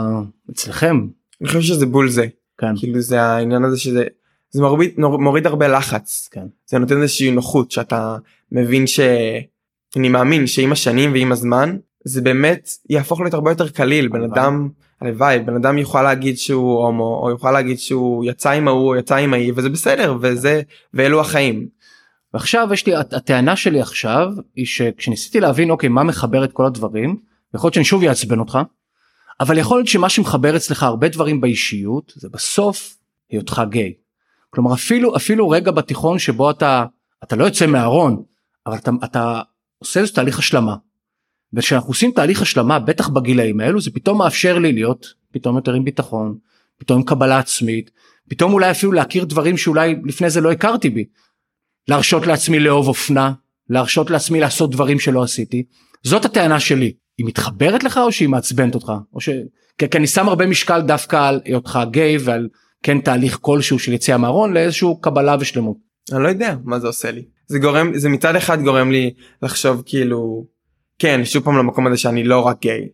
אצלכם. 0.50 1.06
אני 1.40 1.48
חושב 1.48 1.60
שזה 1.60 1.86
בול 1.86 2.08
זה. 2.08 2.26
כן. 2.58 2.76
כאילו 2.76 3.00
זה 3.00 3.22
העניין 3.22 3.64
הזה 3.64 3.78
שזה 3.78 4.04
זה 4.50 4.62
מוריד, 4.62 4.94
מוריד 4.98 5.46
הרבה 5.46 5.68
לחץ. 5.68 6.28
כן. 6.30 6.46
זה 6.66 6.78
נותן 6.78 7.02
איזושהי 7.02 7.30
נוחות 7.30 7.70
שאתה 7.70 8.16
מבין 8.52 8.86
שאני 8.86 10.08
מאמין 10.08 10.46
שעם 10.46 10.72
השנים 10.72 11.12
ועם 11.12 11.32
הזמן 11.32 11.76
זה 12.04 12.20
באמת 12.20 12.70
יהפוך 12.90 13.20
להיות 13.20 13.34
הרבה 13.34 13.50
יותר 13.50 13.68
קליל 13.68 14.08
בן 14.08 14.22
אדם 14.22 14.68
הלוואי 15.02 15.38
בן 15.38 15.54
אדם 15.54 15.78
יוכל 15.78 16.02
להגיד 16.02 16.38
שהוא 16.38 16.84
הומו 16.84 17.20
או 17.22 17.30
יוכל 17.30 17.50
להגיד 17.50 17.78
שהוא 17.78 18.24
יצא 18.24 18.50
עם 18.50 18.68
ההוא 18.68 18.88
או 18.88 18.96
יצא 18.96 19.16
עם 19.16 19.34
ההיא 19.34 19.52
וזה 19.56 19.68
בסדר 19.68 20.16
וזה 20.20 20.62
ואלו 20.94 21.20
החיים. 21.20 21.68
ועכשיו 22.34 22.68
יש 22.72 22.86
לי 22.86 22.94
הטענה 22.94 23.56
שלי 23.56 23.80
עכשיו 23.80 24.28
היא 24.56 24.66
שכשניסיתי 24.66 25.40
להבין 25.40 25.70
אוקיי 25.70 25.88
מה 25.88 26.02
מחבר 26.02 26.44
את 26.44 26.52
כל 26.52 26.66
הדברים 26.66 27.16
יכול 27.54 27.68
להיות 27.68 27.74
שאני 27.74 27.84
שוב 27.84 28.04
אעצבן 28.04 28.38
אותך 28.38 28.58
אבל 29.40 29.58
יכול 29.58 29.78
להיות 29.78 29.88
שמה 29.88 30.08
שמחבר 30.08 30.56
אצלך 30.56 30.82
הרבה 30.82 31.08
דברים 31.08 31.40
באישיות 31.40 32.12
זה 32.16 32.28
בסוף 32.28 32.96
היותך 33.30 33.62
גיי. 33.70 33.92
כלומר 34.50 34.74
אפילו 34.74 35.16
אפילו 35.16 35.48
רגע 35.48 35.70
בתיכון 35.70 36.18
שבו 36.18 36.50
אתה 36.50 36.84
אתה 37.24 37.36
לא 37.36 37.44
יוצא 37.44 37.66
מהארון 37.66 38.22
אבל 38.66 38.76
אתה, 38.76 38.90
אתה 39.04 39.40
עושה 39.78 40.00
איזה 40.00 40.12
תהליך 40.12 40.38
השלמה. 40.38 40.76
וכשאנחנו 41.54 41.88
עושים 41.88 42.12
תהליך 42.12 42.42
השלמה 42.42 42.78
בטח 42.78 43.08
בגילאים 43.08 43.60
האלו 43.60 43.80
זה 43.80 43.90
פתאום 43.90 44.18
מאפשר 44.18 44.58
לי 44.58 44.72
להיות 44.72 45.06
פתאום 45.32 45.56
יותר 45.56 45.72
עם 45.72 45.84
ביטחון 45.84 46.38
פתאום 46.78 46.98
עם 46.98 47.04
קבלה 47.04 47.38
עצמית 47.38 47.90
פתאום 48.28 48.52
אולי 48.52 48.70
אפילו 48.70 48.92
להכיר 48.92 49.24
דברים 49.24 49.56
שאולי 49.56 49.96
לפני 50.04 50.30
זה 50.30 50.40
לא 50.40 50.52
הכרתי 50.52 50.90
בי. 50.90 51.04
להרשות 51.88 52.26
לעצמי 52.26 52.60
לאהוב 52.60 52.88
אופנה 52.88 53.32
להרשות 53.70 54.10
לעצמי 54.10 54.40
לעשות 54.40 54.70
דברים 54.70 54.98
שלא 54.98 55.22
עשיתי 55.22 55.64
זאת 56.02 56.24
הטענה 56.24 56.60
שלי 56.60 56.92
היא 57.18 57.26
מתחברת 57.26 57.84
לך 57.84 57.98
או 57.98 58.12
שהיא 58.12 58.28
מעצבנת 58.28 58.74
אותך 58.74 58.92
או 59.14 59.20
ש... 59.20 59.28
כי 59.78 59.86
אני 59.98 60.06
שם 60.06 60.28
הרבה 60.28 60.46
משקל 60.46 60.80
דווקא 60.80 61.28
על 61.28 61.40
היותך 61.44 61.78
גיי 61.90 62.16
ועל 62.20 62.48
כן 62.82 63.00
תהליך 63.00 63.38
כלשהו 63.40 63.78
של 63.78 63.92
יציאה 63.92 64.18
מהארון 64.18 64.52
לאיזשהו 64.52 65.00
קבלה 65.00 65.36
ושלמות. 65.40 65.76
אני 66.12 66.22
לא 66.22 66.28
יודע 66.28 66.56
מה 66.64 66.78
זה 66.78 66.86
עושה 66.86 67.10
לי 67.10 67.22
זה 67.46 67.58
גורם 67.58 67.98
זה 67.98 68.08
מצד 68.08 68.36
אחד 68.36 68.62
גורם 68.62 68.90
לי 68.90 69.14
לחשוב 69.42 69.82
כאילו 69.86 70.46
כן 70.98 71.24
שוב 71.24 71.44
פעם 71.44 71.56
למקום 71.56 71.86
הזה 71.86 71.96
שאני 71.96 72.24
לא 72.24 72.40
רק 72.40 72.60
גיי 72.60 72.88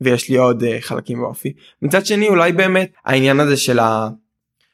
ויש 0.00 0.28
לי 0.28 0.36
עוד 0.36 0.62
uh, 0.62 0.66
חלקים 0.80 1.18
באופי 1.18 1.52
מצד 1.82 2.06
שני 2.06 2.28
אולי 2.28 2.52
באמת 2.52 2.92
העניין 3.04 3.40
הזה 3.40 3.56
של, 3.56 3.78
ה... 3.78 4.08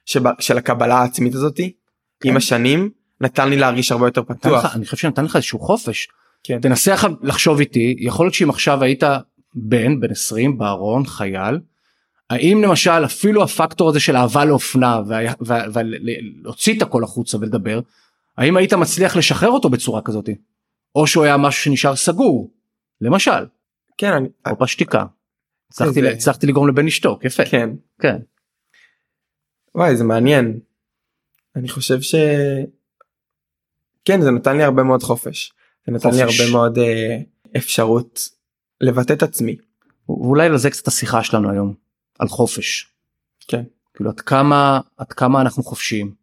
שב... 0.04 0.22
של 0.38 0.58
הקבלה 0.58 0.98
העצמית 0.98 1.34
הזאתי 1.34 1.72
כן. 2.20 2.28
עם 2.28 2.36
השנים 2.36 2.90
נתן 3.20 3.48
לי 3.48 3.56
להרגיש 3.56 3.92
הרבה 3.92 4.06
יותר 4.06 4.22
פתוח. 4.22 4.64
לך, 4.64 4.76
אני 4.76 4.84
חושב 4.84 4.96
שנתן 4.96 5.24
לך 5.24 5.36
איזשהו 5.36 5.58
חופש. 5.58 6.08
כן. 6.44 6.60
תנסה 6.60 6.94
לחשוב 7.22 7.60
איתי 7.60 7.96
יכול 7.98 8.26
להיות 8.26 8.34
שאם 8.34 8.50
עכשיו 8.50 8.82
היית 8.82 9.02
בן 9.54 10.00
בן 10.00 10.10
20 10.10 10.58
בארון 10.58 11.06
חייל 11.06 11.58
האם 12.30 12.62
למשל 12.62 13.04
אפילו 13.04 13.42
הפקטור 13.42 13.88
הזה 13.88 14.00
של 14.00 14.16
אהבה 14.16 14.44
לאופנה 14.44 15.00
ולהוציא 15.74 16.76
את 16.76 16.82
הכל 16.82 17.04
החוצה 17.04 17.38
ולדבר 17.40 17.80
האם 18.38 18.56
היית 18.56 18.72
מצליח 18.72 19.16
לשחרר 19.16 19.50
אותו 19.50 19.70
בצורה 19.70 20.02
כזאת 20.02 20.28
או 20.94 21.06
שהוא 21.06 21.24
היה 21.24 21.36
משהו 21.36 21.64
שנשאר 21.64 21.96
סגור 21.96 22.50
למשל. 23.02 23.46
כן. 23.98 24.12
אני... 24.12 24.28
או 24.50 24.56
בשתיקה. 24.56 25.04
הצלחתי, 25.70 26.46
זה... 26.46 26.46
לגרום 26.46 26.68
לבן 26.68 26.86
לשתוק 26.86 27.24
יפה. 27.24 27.44
כן. 27.44 27.70
כן. 28.00 28.16
וואי 29.74 29.96
זה 29.96 30.04
מעניין. 30.04 30.60
אני 31.56 31.68
חושב 31.68 32.00
ש... 32.00 32.14
כן 34.04 34.20
זה 34.20 34.30
נתן 34.30 34.56
לי 34.56 34.62
הרבה 34.62 34.82
מאוד 34.82 35.02
חופש. 35.02 35.52
זה 35.86 35.92
נתן 35.92 36.10
חופש. 36.10 36.16
לי 36.16 36.22
הרבה 36.22 36.52
מאוד 36.52 36.78
אה, 36.78 37.18
אפשרות 37.56 38.28
לבטא 38.80 39.12
את 39.12 39.22
עצמי. 39.22 39.56
ואולי 40.08 40.48
לזה 40.48 40.70
קצת 40.70 40.88
השיחה 40.88 41.24
שלנו 41.24 41.50
היום 41.50 41.74
על 42.18 42.28
חופש. 42.28 42.88
כן. 43.48 43.62
כאילו 43.94 44.10
עד 44.10 44.20
כמה 44.20 44.80
עד 44.96 45.12
כמה 45.12 45.40
אנחנו 45.40 45.62
חופשיים. 45.62 46.14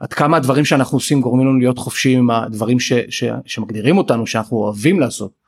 עד 0.00 0.12
כמה 0.12 0.36
הדברים 0.36 0.64
שאנחנו 0.64 0.96
עושים 0.96 1.20
גורמים 1.20 1.46
לנו 1.46 1.58
להיות 1.58 1.78
חופשיים 1.78 2.18
עם 2.18 2.30
הדברים 2.30 2.80
ש, 2.80 2.92
ש, 2.92 3.24
שמגדירים 3.46 3.98
אותנו 3.98 4.26
שאנחנו 4.26 4.56
אוהבים 4.56 5.00
לעשות. 5.00 5.43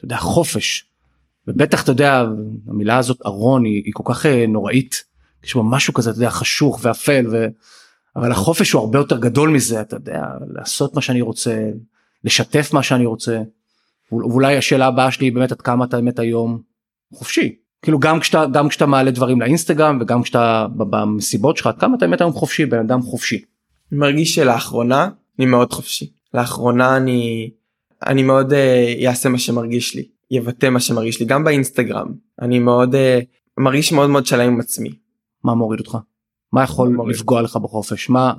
אתה 0.00 0.04
יודע 0.04 0.16
חופש. 0.16 0.84
ובטח 1.48 1.82
אתה 1.82 1.92
יודע 1.92 2.24
המילה 2.66 2.98
הזאת 2.98 3.18
ארון 3.26 3.64
היא, 3.64 3.82
היא 3.84 3.92
כל 3.96 4.02
כך 4.06 4.26
אה, 4.26 4.46
נוראית. 4.48 5.04
יש 5.44 5.56
בה 5.56 5.62
משהו 5.62 5.94
כזה 5.94 6.10
אתה 6.10 6.18
יודע 6.18 6.30
חשוך 6.30 6.78
ואפל 6.82 7.26
ו... 7.32 7.46
אבל 8.16 8.32
החופש 8.32 8.72
הוא 8.72 8.80
הרבה 8.80 8.98
יותר 8.98 9.18
גדול 9.18 9.50
מזה 9.50 9.80
אתה 9.80 9.96
יודע 9.96 10.22
לעשות 10.54 10.94
מה 10.94 11.00
שאני 11.00 11.20
רוצה 11.20 11.70
לשתף 12.24 12.72
מה 12.72 12.82
שאני 12.82 13.06
רוצה. 13.06 13.42
ואולי 14.12 14.56
השאלה 14.56 14.86
הבאה 14.86 15.10
שלי 15.10 15.26
היא 15.26 15.32
באמת 15.32 15.52
עד 15.52 15.60
כמה 15.60 15.84
אתה 15.84 15.96
באמת 15.96 16.18
היום 16.18 16.60
חופשי 17.14 17.54
כאילו 17.82 17.98
גם 17.98 18.20
כשאתה 18.20 18.46
גם 18.52 18.68
כשאתה 18.68 18.86
מעלה 18.86 19.10
דברים 19.10 19.40
לאינסטגרם 19.40 19.98
וגם 20.00 20.22
כשאתה 20.22 20.66
במסיבות 20.76 21.56
שלך 21.56 21.66
עד 21.66 21.78
כמה 21.78 21.96
אתה 21.96 22.06
באמת 22.06 22.20
היום 22.20 22.32
חופשי 22.32 22.66
בן 22.66 22.78
אדם 22.78 23.02
חופשי. 23.02 23.42
אני 23.92 24.00
מרגיש 24.00 24.34
שלאחרונה 24.34 25.08
אני 25.38 25.46
מאוד 25.46 25.72
חופשי 25.72 26.10
לאחרונה 26.34 26.96
אני 26.96 27.50
אני 28.06 28.22
מאוד 28.22 28.52
אעשה 29.06 29.28
uh, 29.28 29.32
מה 29.32 29.38
שמרגיש 29.38 29.94
לי 29.94 30.08
יבטא 30.30 30.70
מה 30.70 30.80
שמרגיש 30.80 31.20
לי 31.20 31.26
גם 31.26 31.44
באינסטגרם 31.44 32.12
אני 32.42 32.58
מאוד 32.58 32.94
uh, 32.94 32.98
מרגיש 33.58 33.92
מאוד 33.92 34.10
מאוד 34.10 34.26
שלם 34.26 34.52
עם 34.52 34.60
עצמי. 34.60 34.90
מה 35.44 35.54
מוריד 35.54 35.80
אותך? 35.80 35.98
מה 36.52 36.62
יכול 36.62 36.88
מוריד. 36.88 37.16
לפגוע 37.16 37.42
לך 37.42 37.56
בחופש 37.56 38.10
מה 38.10 38.32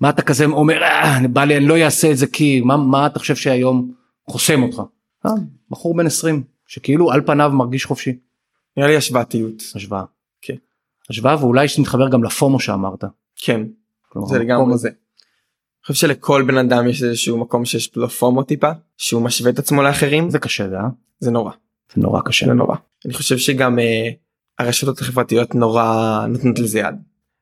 מה 0.00 0.10
אתה 0.10 0.22
כזה 0.22 0.44
אומר 0.44 0.82
אה, 0.82 1.28
בא 1.32 1.44
לי 1.44 1.56
אני 1.56 1.66
לא 1.66 1.76
אעשה 1.78 2.10
את 2.10 2.16
זה 2.16 2.26
כי 2.26 2.60
מה 2.60 2.76
מה 2.76 3.06
אתה 3.06 3.18
חושב 3.18 3.36
שהיום 3.36 3.92
חוסם 4.30 4.62
אותך. 4.62 4.82
אה, 5.26 5.30
בחור 5.70 5.96
בן 5.96 6.06
20 6.06 6.42
שכאילו 6.66 7.12
על 7.12 7.20
פניו 7.26 7.50
מרגיש 7.54 7.84
חופשי. 7.84 8.18
נראה 8.76 8.88
לי 8.88 8.96
השוואתיות. 8.96 9.62
השוואה. 9.74 10.04
כן. 10.40 10.54
השוואה 11.10 11.36
ואולי 11.40 11.68
שנתחבר 11.68 12.08
גם 12.08 12.24
לפומו 12.24 12.60
שאמרת. 12.60 13.04
כן. 13.36 13.62
כלומר, 14.08 14.28
זה 14.28 14.38
לגמרי 14.38 14.78
זה. 14.78 14.90
חושב 15.88 16.06
שלכל 16.06 16.44
בן 16.46 16.58
אדם 16.58 16.88
יש 16.88 17.02
איזשהו 17.02 17.38
מקום 17.38 17.64
שיש 17.64 17.96
לו 17.96 18.08
פומו 18.08 18.42
טיפה 18.42 18.70
שהוא 18.96 19.22
משווה 19.22 19.50
את 19.50 19.58
עצמו 19.58 19.82
לאחרים 19.82 20.30
זה 20.30 20.38
קשה 20.38 20.64
אה? 20.64 20.88
זה 21.20 21.30
נורא. 21.30 21.52
זה 21.94 22.02
נורא 22.02 22.20
קשה. 22.24 22.46
זה 22.46 22.52
נורא. 22.52 22.76
אני 23.06 23.14
חושב 23.14 23.38
שגם 23.38 23.78
אה, 23.78 24.08
הרשתות 24.58 25.00
החברתיות 25.00 25.54
נורא 25.54 26.26
נותנות 26.28 26.58
לזה 26.58 26.78
יד. 26.78 26.94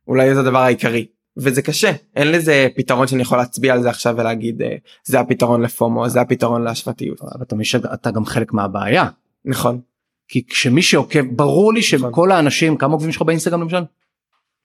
אולי 0.08 0.34
זה 0.34 0.40
הדבר 0.40 0.58
העיקרי 0.58 1.06
וזה 1.36 1.62
קשה 1.62 1.92
אין 2.16 2.32
לזה 2.32 2.68
פתרון 2.76 3.06
שאני 3.06 3.22
יכול 3.22 3.38
להצביע 3.38 3.74
על 3.74 3.82
זה 3.82 3.90
עכשיו 3.90 4.14
ולהגיד 4.18 4.62
אה, 4.62 4.76
זה 5.04 5.20
הפתרון 5.20 5.62
לפומו 5.62 6.08
זה 6.08 6.20
הפתרון 6.20 6.62
להשוואתיות. 6.62 7.20
אבל 7.20 7.42
אתה, 7.42 7.94
אתה 7.94 8.10
גם 8.10 8.24
חלק 8.24 8.52
מהבעיה. 8.52 9.08
נכון. 9.44 9.80
כי 10.28 10.46
כשמי 10.46 10.82
שעוקב 10.82 11.36
ברור 11.36 11.72
לי 11.72 11.80
נכון. 11.94 12.10
שכל 12.10 12.32
האנשים 12.32 12.76
כמה 12.76 12.92
עוקבים 12.92 13.12
שלך 13.12 13.22
באינסטגרם 13.22 13.60
למשל? 13.60 13.82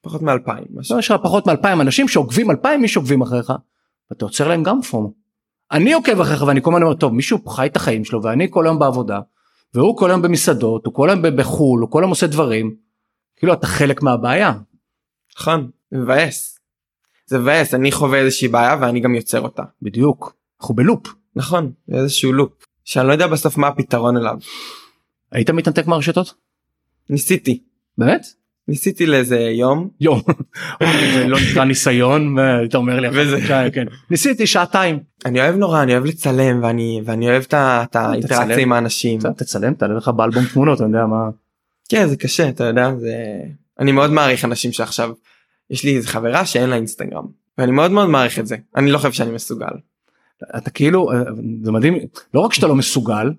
פחות 0.01 0.21
מאלפיים. 0.21 0.65
לא, 0.89 0.99
יש 0.99 1.11
לך 1.11 1.21
פחות 1.23 1.47
מאלפיים 1.47 1.81
אנשים 1.81 2.07
שעוקבים 2.07 2.51
אלפיים 2.51 2.83
איש 2.83 2.97
עוקבים 2.97 3.21
אחריך. 3.21 3.53
ואתה 4.11 4.25
יוצר 4.25 4.47
להם 4.47 4.63
גם 4.63 4.81
פומו. 4.81 5.13
אני 5.71 5.93
עוקב 5.93 6.21
אחריך 6.21 6.41
ואני 6.47 6.61
כל 6.61 6.69
הזמן 6.69 6.83
אומר 6.83 6.95
טוב 6.95 7.13
מישהו 7.13 7.45
חי 7.45 7.65
את 7.65 7.75
החיים 7.75 8.05
שלו 8.05 8.23
ואני 8.23 8.47
כל 8.49 8.65
היום 8.65 8.79
בעבודה 8.79 9.19
והוא 9.73 9.97
כל 9.97 10.09
היום 10.09 10.21
במסעדות 10.21 10.85
הוא 10.85 10.93
כל 10.93 11.09
היום 11.09 11.21
בחו"ל 11.37 11.81
הוא 11.81 11.91
כל 11.91 12.03
היום 12.03 12.09
עושה 12.09 12.27
דברים. 12.27 12.75
כאילו 13.35 13.53
אתה 13.53 13.67
חלק 13.67 14.01
מהבעיה. 14.01 14.53
נכון 15.37 15.69
מבאס. 15.91 16.59
זה 17.25 17.39
מבאס 17.39 17.73
אני 17.73 17.91
חווה 17.91 18.19
איזושהי 18.19 18.47
בעיה 18.47 18.77
ואני 18.81 18.99
גם 18.99 19.15
יוצר 19.15 19.41
אותה. 19.41 19.63
בדיוק 19.81 20.35
אנחנו 20.61 20.75
בלופ. 20.75 21.07
נכון 21.35 21.71
איזשהו 21.91 22.33
לופ 22.33 22.51
שאני 22.83 23.07
לא 23.07 23.13
יודע 23.13 23.27
בסוף 23.27 23.57
מה 23.57 23.67
הפתרון 23.67 24.17
אליו. 24.17 24.37
היית 25.31 25.49
מתנתק 25.49 25.87
מהרשתות? 25.87 26.33
ניסיתי. 27.09 27.63
באמת? 27.97 28.40
ניסיתי 28.67 29.05
לאיזה 29.05 29.39
יום. 29.39 29.89
יום. 29.99 30.21
זה 31.13 31.27
לא 31.27 31.37
נקרא 31.51 31.63
ניסיון 31.63 32.35
אתה 32.65 32.77
אומר 32.77 32.99
לי 32.99 33.07
וזה 33.13 33.69
כן. 33.73 33.85
ניסיתי 34.09 34.47
שעתיים. 34.47 34.99
אני 35.25 35.41
אוהב 35.41 35.55
נורא 35.55 35.83
אני 35.83 35.93
אוהב 35.93 36.05
לצלם 36.05 36.63
ואני 36.63 37.01
ואני 37.05 37.29
אוהב 37.29 37.43
את 37.51 37.95
האינטראקציה 37.95 38.57
עם 38.57 38.73
האנשים. 38.73 39.19
תצלם 39.37 39.73
תעלה 39.73 39.93
לך 39.93 40.07
באלבום 40.07 40.45
תמונות 40.45 40.81
אני 40.81 40.87
יודע 40.87 41.05
מה. 41.05 41.29
כן 41.89 42.07
זה 42.07 42.15
קשה 42.15 42.49
אתה 42.49 42.63
יודע 42.63 42.91
זה 42.99 43.15
אני 43.79 43.91
מאוד 43.91 44.11
מעריך 44.11 44.45
אנשים 44.45 44.71
שעכשיו 44.71 45.11
יש 45.69 45.83
לי 45.83 45.95
איזה 45.97 46.07
חברה 46.07 46.45
שאין 46.45 46.69
לה 46.69 46.75
אינסטגרם 46.75 47.25
ואני 47.57 47.71
מאוד 47.71 47.91
מאוד 47.91 48.09
מעריך 48.09 48.39
את 48.39 48.47
זה 48.47 48.55
אני 48.75 48.91
לא 48.91 48.97
חושב 48.97 49.11
שאני 49.11 49.31
מסוגל. 49.31 49.73
אתה 50.57 50.69
כאילו 50.69 51.09
זה 51.63 51.71
מדהים 51.71 51.97
לא 52.33 52.39
רק 52.39 52.53
שאתה 52.53 52.67
לא 52.67 52.75
מסוגל 52.75 53.31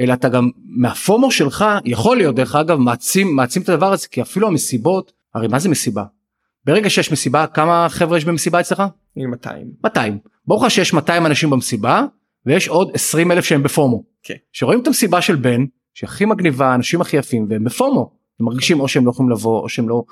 אלא 0.00 0.12
אתה 0.12 0.28
גם 0.28 0.50
מהפומו 0.64 1.30
שלך 1.30 1.64
יכול 1.84 2.16
להיות 2.16 2.34
דרך 2.34 2.54
אגב 2.54 2.78
מעצים 2.78 3.36
מעצים 3.36 3.62
את 3.62 3.68
הדבר 3.68 3.92
הזה 3.92 4.08
כי 4.08 4.22
אפילו 4.22 4.48
המסיבות 4.48 5.12
הרי 5.34 5.48
מה 5.48 5.58
זה 5.58 5.68
מסיבה. 5.68 6.04
ברגע 6.64 6.90
שיש 6.90 7.12
מסיבה 7.12 7.46
כמה 7.46 7.86
חבר'ה 7.90 8.18
יש 8.18 8.24
במסיבה 8.24 8.60
אצלך? 8.60 8.82
200. 9.16 9.66
200. 9.84 10.18
ברור 10.46 10.64
לך 10.64 10.70
שיש 10.70 10.92
200 10.92 11.26
אנשים 11.26 11.50
במסיבה 11.50 12.04
ויש 12.46 12.68
עוד 12.68 12.90
20 12.94 13.32
אלף 13.32 13.44
שהם 13.44 13.62
בפומו. 13.62 14.04
כן. 14.22 14.34
שרואים 14.52 14.80
את 14.80 14.86
המסיבה 14.86 15.20
של 15.20 15.36
בן 15.36 15.64
שהכי 15.94 16.24
מגניבה 16.24 16.66
האנשים 16.66 17.00
הכי 17.00 17.16
יפים 17.16 17.46
והם 17.50 17.64
בפומו. 17.64 18.10
הם 18.40 18.46
מרגישים 18.46 18.80
או 18.80 18.88
שהם 18.88 19.06
לא 19.06 19.10
יכולים 19.10 19.30
לבוא 19.30 19.60
או 19.60 19.68
שהם 19.68 19.88
לא 19.88 20.04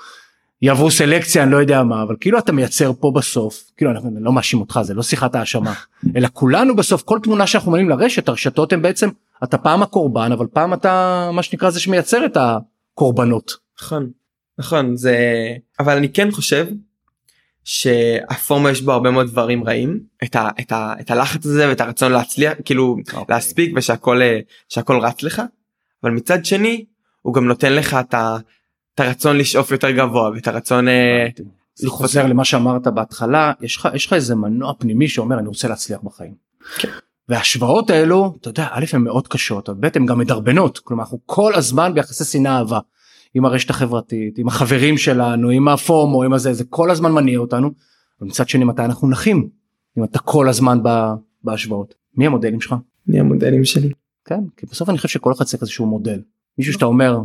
יעברו 0.62 0.90
סלקציה 0.90 1.42
אני 1.42 1.53
לא 1.53 1.57
יודע 1.57 1.83
מה 1.83 2.03
אבל 2.03 2.16
כאילו 2.20 2.38
אתה 2.38 2.53
מייצר 2.53 2.92
פה 3.01 3.12
בסוף 3.14 3.70
כאילו 3.77 3.90
אנחנו 3.90 4.11
לא 4.20 4.33
מאשים 4.33 4.61
אותך 4.61 4.81
זה 4.83 4.94
לא 4.94 5.03
שיחת 5.03 5.35
האשמה 5.35 5.75
אלא 6.16 6.29
כולנו 6.33 6.77
בסוף 6.77 7.03
כל 7.03 7.18
תמונה 7.22 7.46
שאנחנו 7.46 7.70
מעלים 7.70 7.88
לרשת 7.88 8.29
הרשתות 8.29 8.72
הם 8.72 8.83
בעצם 8.83 9.09
אתה 9.44 9.59
פעם 9.59 9.83
הקורבן 9.83 10.33
אבל 10.33 10.46
פעם 10.46 10.75
אתה 10.75 11.31
מה 11.33 11.42
שנקרא 11.42 11.70
זה 11.70 11.81
שמייצר 11.81 12.27
את 12.27 12.37
הקורבנות. 12.37 13.53
נכון 13.81 14.11
נכון 14.59 14.96
זה 14.96 15.16
אבל 15.81 15.96
אני 15.96 16.09
כן 16.09 16.31
חושב 16.31 16.66
שהפורמה 17.64 18.70
יש 18.70 18.83
בו 18.83 18.92
הרבה 18.92 19.11
מאוד 19.11 19.27
דברים 19.27 19.64
רעים 19.64 20.01
את, 20.25 20.37
ה, 20.37 20.48
את, 20.61 20.72
ה, 20.72 20.94
את 21.01 21.11
הלחץ 21.11 21.46
הזה 21.46 21.68
ואת 21.68 21.81
הרצון 21.81 22.12
להצליח 22.12 22.53
כאילו 22.64 22.96
okay. 22.96 23.16
אוקיי. 23.16 23.35
להספיק 23.35 23.72
ושהכל 23.77 24.20
שהכל 24.68 24.98
רץ 25.01 25.22
לך 25.22 25.42
אבל 26.03 26.11
מצד 26.11 26.44
שני 26.44 26.85
הוא 27.22 27.35
גם 27.35 27.46
נותן 27.46 27.72
לך 27.72 27.94
את, 27.94 28.14
ה, 28.14 28.37
את 28.94 29.00
הרצון 29.00 29.37
לשאוף 29.37 29.70
יותר 29.70 29.90
גבוה 29.90 30.31
ואת 30.35 30.48
הרצון. 30.48 30.88
אה, 30.88 31.26
זה 31.74 31.90
חוזר 31.90 32.26
למה 32.26 32.44
שאמרת 32.44 32.87
בהתחלה 32.87 33.52
יש 33.61 33.76
לך 33.76 33.88
יש 33.94 34.07
לך 34.07 34.12
איזה 34.12 34.35
מנוע 34.35 34.72
פנימי 34.78 35.09
שאומר 35.09 35.38
אני 35.38 35.48
רוצה 35.48 35.68
להצליח 35.68 36.00
בחיים. 36.02 36.35
כן. 36.78 36.88
וההשוואות 37.28 37.90
האלו 37.90 38.35
אתה 38.40 38.48
יודע 38.50 38.68
א' 38.70 38.85
הן 38.92 39.00
מאוד 39.02 39.28
קשות 39.28 39.68
ב' 39.68 39.88
הן 39.94 40.07
גם 40.07 40.18
מדרבנות 40.18 40.78
כלומר 40.78 41.02
אנחנו 41.02 41.18
כל 41.26 41.55
הזמן 41.55 41.94
ביחסי 41.94 42.24
שנאה 42.24 42.59
אהבה 42.59 42.78
עם 43.35 43.44
הרשת 43.44 43.70
החברתית 43.70 44.38
עם 44.38 44.48
החברים 44.48 44.98
שלנו 44.98 45.48
עם 45.48 45.68
הפומו 45.68 46.22
עם 46.22 46.33
הזה 46.33 46.52
זה 46.52 46.64
כל 46.64 46.90
הזמן 46.90 47.12
מניע 47.12 47.38
אותנו. 47.38 47.70
ומצד 48.20 48.48
שני 48.48 48.64
מתי 48.64 48.85
אנחנו 48.85 49.11
נחים 49.11 49.48
אם 49.98 50.05
אתה 50.05 50.18
כל 50.18 50.48
הזמן 50.48 50.78
בהשוואות 51.44 51.94
מי 52.16 52.26
המודלים 52.26 52.61
שלך? 52.61 52.74
מי 53.07 53.20
המודלים 53.20 53.64
שלי? 53.64 53.90
כן 54.24 54.40
כי 54.57 54.66
בסוף 54.66 54.88
אני 54.88 54.96
חושב 54.96 55.09
שכל 55.09 55.33
אחד 55.33 55.44
צריך 55.44 55.62
איזשהו 55.62 55.87
מודל 55.87 56.22
מישהו 56.59 56.72
שאתה 56.72 56.85
אומר 56.85 57.20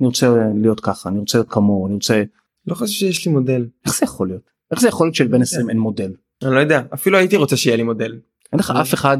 אני 0.00 0.06
רוצה 0.06 0.34
להיות 0.54 0.80
ככה 0.80 1.08
אני 1.08 1.18
רוצה 1.18 1.38
להיות 1.38 1.50
כמוהו 1.50 1.86
אני 1.86 1.94
רוצה. 1.94 2.22
לא 2.66 2.74
חושב 2.74 2.92
שיש 2.92 3.26
לי 3.26 3.32
מודל. 3.32 3.66
איך 3.84 3.98
זה 3.98 4.04
יכול 4.04 4.28
להיות? 4.28 4.50
איך 4.70 4.80
זה 4.80 4.88
יכול 4.88 5.06
להיות 5.06 5.14
שלבן 5.14 5.42
20 5.42 5.70
אין 5.70 5.78
מודל? 5.78 6.12
אני 6.42 6.54
לא 6.54 6.60
יודע 6.60 6.82
אפילו 6.94 7.18
הייתי 7.18 7.36
רוצה 7.36 7.56
שיהיה 7.56 7.76
לי 7.76 7.82
מודל. 7.82 8.18
אין 8.52 8.60
לך 8.60 8.72
אף 8.80 8.94
אחד 8.94 9.18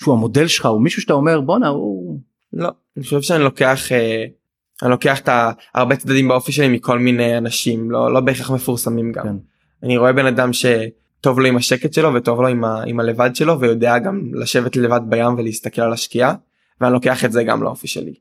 שהוא 0.00 0.14
המודל 0.14 0.46
שלך 0.46 0.66
הוא 0.66 0.82
מישהו 0.82 1.02
שאתה 1.02 1.12
אומר 1.12 1.40
בואנה 1.40 1.68
הוא 1.68 2.20
לא 2.52 2.68
אני 2.96 3.04
חושב 3.04 3.22
שאני 3.22 3.44
לוקח 3.44 3.92
אה, 3.92 4.24
אני 4.82 4.90
לוקח 4.90 5.20
את 5.20 5.28
הרבה 5.74 5.96
צדדים 5.96 6.28
באופי 6.28 6.52
שלי 6.52 6.68
מכל 6.68 6.98
מיני 6.98 7.38
אנשים 7.38 7.90
לא 7.90 8.12
לא 8.12 8.20
בהכרח 8.20 8.50
מפורסמים 8.50 9.12
גם 9.12 9.24
כן. 9.24 9.36
אני 9.82 9.96
רואה 9.96 10.12
בן 10.12 10.26
אדם 10.26 10.50
שטוב 10.52 11.40
לו 11.40 11.46
עם 11.46 11.56
השקט 11.56 11.92
שלו 11.92 12.14
וטוב 12.14 12.40
לו 12.40 12.48
עם, 12.48 12.64
ה, 12.64 12.82
עם 12.86 13.00
הלבד 13.00 13.36
שלו 13.36 13.60
ויודע 13.60 13.98
גם 13.98 14.30
לשבת 14.34 14.76
לבד 14.76 15.00
בים 15.08 15.34
ולהסתכל 15.38 15.82
על 15.82 15.92
השקיעה 15.92 16.34
ואני 16.80 16.92
לוקח 16.92 17.24
את 17.24 17.32
זה 17.32 17.44
גם 17.44 17.62
לאופי 17.62 17.86
שלי. 17.86 18.14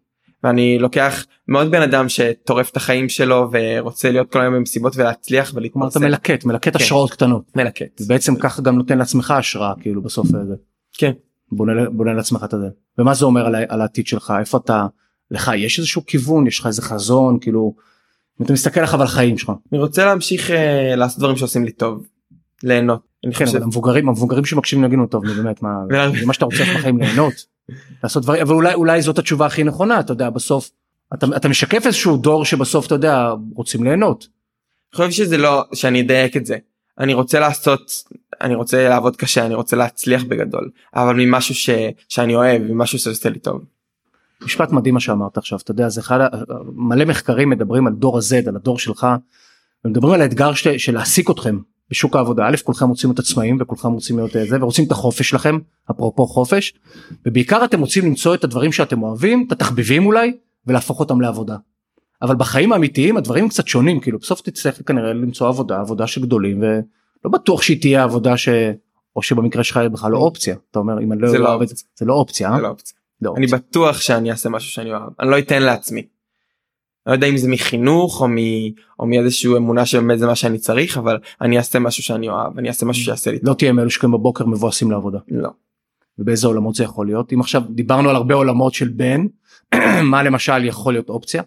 ואני 0.46 0.80
לוקח 0.80 1.26
מאוד 1.48 1.72
בן 1.72 1.82
אדם 1.82 2.10
שטורף 2.10 2.70
את 2.70 2.78
החיים 2.78 3.10
שלו 3.10 3.50
ורוצה 3.52 4.12
להיות 4.12 4.32
כל 4.32 4.42
היום 4.42 4.56
במסיבות 4.56 4.96
ולהצליח 4.96 5.52
ולהתפרסם. 5.56 6.00
אתה 6.00 6.08
מלקט 6.08 6.46
מלקט 6.46 6.78
כן. 6.78 6.84
השראות 6.84 7.12
קטנות 7.12 7.56
מלקט. 7.56 8.02
בעצם 8.08 8.36
ככה 8.36 8.62
גם 8.62 8.78
נותן 8.78 8.98
לעצמך 8.98 9.32
השראה 9.32 9.74
כאילו 9.82 10.02
בסוף 10.02 10.28
הזה 10.28 10.56
כן. 10.98 11.12
בונה 11.52 11.90
בונה 11.90 12.14
לעצמך 12.14 12.44
את 12.44 12.50
זה 12.52 12.68
ומה 12.98 13.14
זה 13.14 13.26
אומר 13.26 13.46
על, 13.46 13.56
על 13.70 13.82
העתיד 13.82 14.08
שלך 14.08 14.34
איפה 14.40 14.58
אתה 14.58 14.88
לך 15.32 15.52
יש 15.56 15.80
איזשהו 15.80 16.06
כיוון 16.06 16.48
יש 16.48 16.60
לך 16.60 16.68
איזה 16.68 16.82
חזון 16.82 17.40
כאילו 17.42 17.76
אם 18.42 18.46
אתה 18.46 18.54
מסתכל 18.54 18.82
לך 18.82 18.94
על 18.94 19.02
החיים 19.02 19.38
שלך 19.38 19.52
אני 19.72 19.80
רוצה 19.80 20.06
להמשיך 20.06 20.52
אה, 20.52 20.96
לעשות 20.96 21.20
דברים 21.20 21.38
שעושים 21.38 21.66
לי 21.66 21.72
טוב. 21.72 22.08
ליהנות. 22.64 23.02
כן 23.24 23.32
חושב. 23.32 23.56
אבל 23.56 23.64
המבוגרים 23.64 24.10
המבוגרים 24.10 24.46
שמקשיבים 24.46 24.86
יגידו 24.86 25.06
טוב 25.06 25.26
נו 25.26 25.34
באמת 25.34 25.62
מה 25.64 25.70
זה 26.20 26.26
מה 26.26 26.34
שאתה 26.34 26.46
רוצה 26.46 26.64
בחיים 26.76 26.98
ליהנות 26.98 27.55
לעשות 28.04 28.24
דברים 28.24 28.42
אבל 28.42 28.54
אולי 28.54 28.74
אולי 28.74 29.02
זאת 29.02 29.20
התשובה 29.20 29.46
הכי 29.46 29.64
נכונה 29.64 30.00
אתה 30.00 30.14
יודע 30.14 30.30
בסוף 30.30 30.72
אתה, 31.14 31.28
אתה 31.36 31.50
משקף 31.50 31.86
איזשהו 31.86 32.18
דור 32.18 32.46
שבסוף 32.46 32.86
אתה 32.88 32.96
יודע 32.96 33.30
רוצים 33.56 33.84
ליהנות 33.84 34.28
אני 34.94 34.98
חושב 34.98 35.12
שזה 35.12 35.38
לא 35.38 35.64
שאני 35.74 36.02
אדייק 36.02 36.38
את 36.38 36.46
זה 36.46 36.58
אני 37.00 37.14
רוצה 37.14 37.40
לעשות 37.40 37.92
אני 38.42 38.56
רוצה 38.56 38.90
לעבוד 38.90 39.16
קשה 39.16 39.46
אני 39.46 39.56
רוצה 39.56 39.76
להצליח 39.76 40.24
בגדול 40.24 40.70
אבל 40.96 41.16
ממשהו 41.16 41.56
ש, 41.56 41.70
שאני 42.10 42.36
אוהב 42.36 42.62
ממשהו 42.62 43.00
שעושה 43.00 43.30
לי 43.30 43.40
טוב. 43.40 43.62
משפט 44.42 44.72
מדהים 44.72 44.94
מה 44.94 45.00
שאמרת 45.00 45.38
עכשיו 45.38 45.60
אתה 45.64 45.72
יודע 45.72 45.90
זה 45.90 46.02
אחד 46.02 46.20
מלא 46.76 47.06
מחקרים 47.06 47.50
מדברים 47.50 47.88
על 47.88 47.94
דור 47.94 48.18
ה-Z 48.18 48.50
על 48.50 48.56
הדור 48.56 48.80
שלך. 48.80 49.08
ומדברים 49.86 50.14
על 50.14 50.22
האתגר 50.22 50.54
של, 50.54 50.78
של 50.78 50.94
להעסיק 50.94 51.30
אתכם 51.30 51.60
בשוק 51.92 52.16
העבודה 52.16 52.48
א' 52.48 52.56
כולכם 52.64 52.90
רוצים 52.90 53.10
להיות 53.10 53.20
עצמאים 53.20 53.58
וכולכם 53.62 53.92
רוצים 53.92 54.18
להיות 54.18 54.36
אה, 54.36 54.46
זה 54.46 54.58
ורוצים 54.62 54.86
את 54.86 54.92
החופש 54.92 55.30
שלכם 55.30 55.58
אפרופו 55.92 56.28
חופש 56.28 56.74
ובעיקר 57.26 57.66
אתם 57.66 57.80
רוצים 57.80 58.06
למצוא 58.06 58.36
את 58.36 58.44
הדברים 58.44 58.72
שאתם 58.72 59.04
אוהבים 59.04 59.44
את 59.48 59.52
התחביבים 59.52 60.06
אולי 60.06 60.38
ולהפוך 60.68 61.00
אותם 61.00 61.22
לעבודה. 61.22 61.58
אבל 62.22 62.36
בחיים 62.36 62.74
האמיתיים 62.74 63.18
הדברים 63.18 63.50
קצת 63.50 63.68
שונים 63.68 64.00
כאילו 64.00 64.20
בסוף 64.20 64.42
תצטרך 64.42 64.82
כנראה 64.88 65.14
למצוא 65.14 65.48
עבודה 65.48 65.80
עבודה 65.80 66.08
של 66.08 66.22
גדולים 66.22 66.60
ולא 66.60 67.32
בטוח 67.32 67.62
שהיא 67.62 67.82
תהיה 67.82 68.04
עבודה 68.04 68.38
ש... 68.38 68.50
או 69.16 69.22
שבמקרה 69.22 69.64
שלך 69.64 69.78
היא 69.78 69.88
בכלל 69.88 70.12
לא 70.12 70.18
אופציה 70.18 70.56
אתה 70.72 70.80
אומר 70.80 71.02
אם 71.02 71.12
אני 71.12 71.22
לא 71.22 71.30
זה 71.30 71.38
לא 71.38 71.50
אוהב 71.50 71.62
את 71.62 71.68
זה 71.68 71.76
זה 71.96 72.06
לא 72.06 72.14
אופציה 72.14 72.50
אה? 72.50 72.56
זה 72.56 72.62
לא 72.62 72.68
אופציה. 72.68 72.98
לא 73.22 73.34
אני. 73.38 73.48
בטוח 73.48 74.02
שאני 74.02 74.32
אעשה 74.32 74.50
משהו 74.50 74.72
שאני 74.72 74.92
אוהב 74.92 75.10
אני 75.20 75.30
לא 75.30 75.40
אתן 75.40 75.64
לעצמי. 75.64 76.08
לא 77.06 77.14
יודע 77.14 77.28
אם 77.28 77.38
זה 77.38 77.50
מחינוך 77.50 78.22
או, 78.22 78.28
מ... 78.28 78.36
או 79.00 79.06
מאיזושהי 79.06 79.52
אמונה 79.58 79.86
שבאמת 79.86 80.20
זה 80.20 80.28
מה 80.28 80.36
שאני 80.36 80.58
צריך 80.58 80.98
אבל 80.98 81.18
אני 81.42 81.58
אעשה 81.58 81.80
משהו 81.80 82.04
שאני 82.04 82.30
אוהב 82.30 82.58
אני 82.60 82.68
אעשה 82.68 82.86
משהו 82.86 83.04
שיעשה 83.04 83.32
לי. 83.32 83.38
לא 83.44 83.54
תהיה 83.54 83.72
מאלו 83.72 83.90
שקמים 83.90 84.14
בבוקר 84.14 84.46
מבואסים 84.46 84.92
לעבודה. 84.92 85.20
לא. 85.32 85.50
ובאיזה 86.20 86.48
עולמות 86.48 86.76
זה 86.76 86.84
יכול 86.84 87.06
להיות 87.06 87.34
אם 87.34 87.40
עכשיו 87.40 87.62
דיברנו 87.70 88.10
על 88.10 88.16
הרבה 88.16 88.36
עולמות 88.36 88.74
של 88.74 88.88
בן 88.88 89.26
מה 90.12 90.24
למשל 90.24 90.66
יכול 90.66 90.94
להיות 90.94 91.10
אופציה 91.10 91.44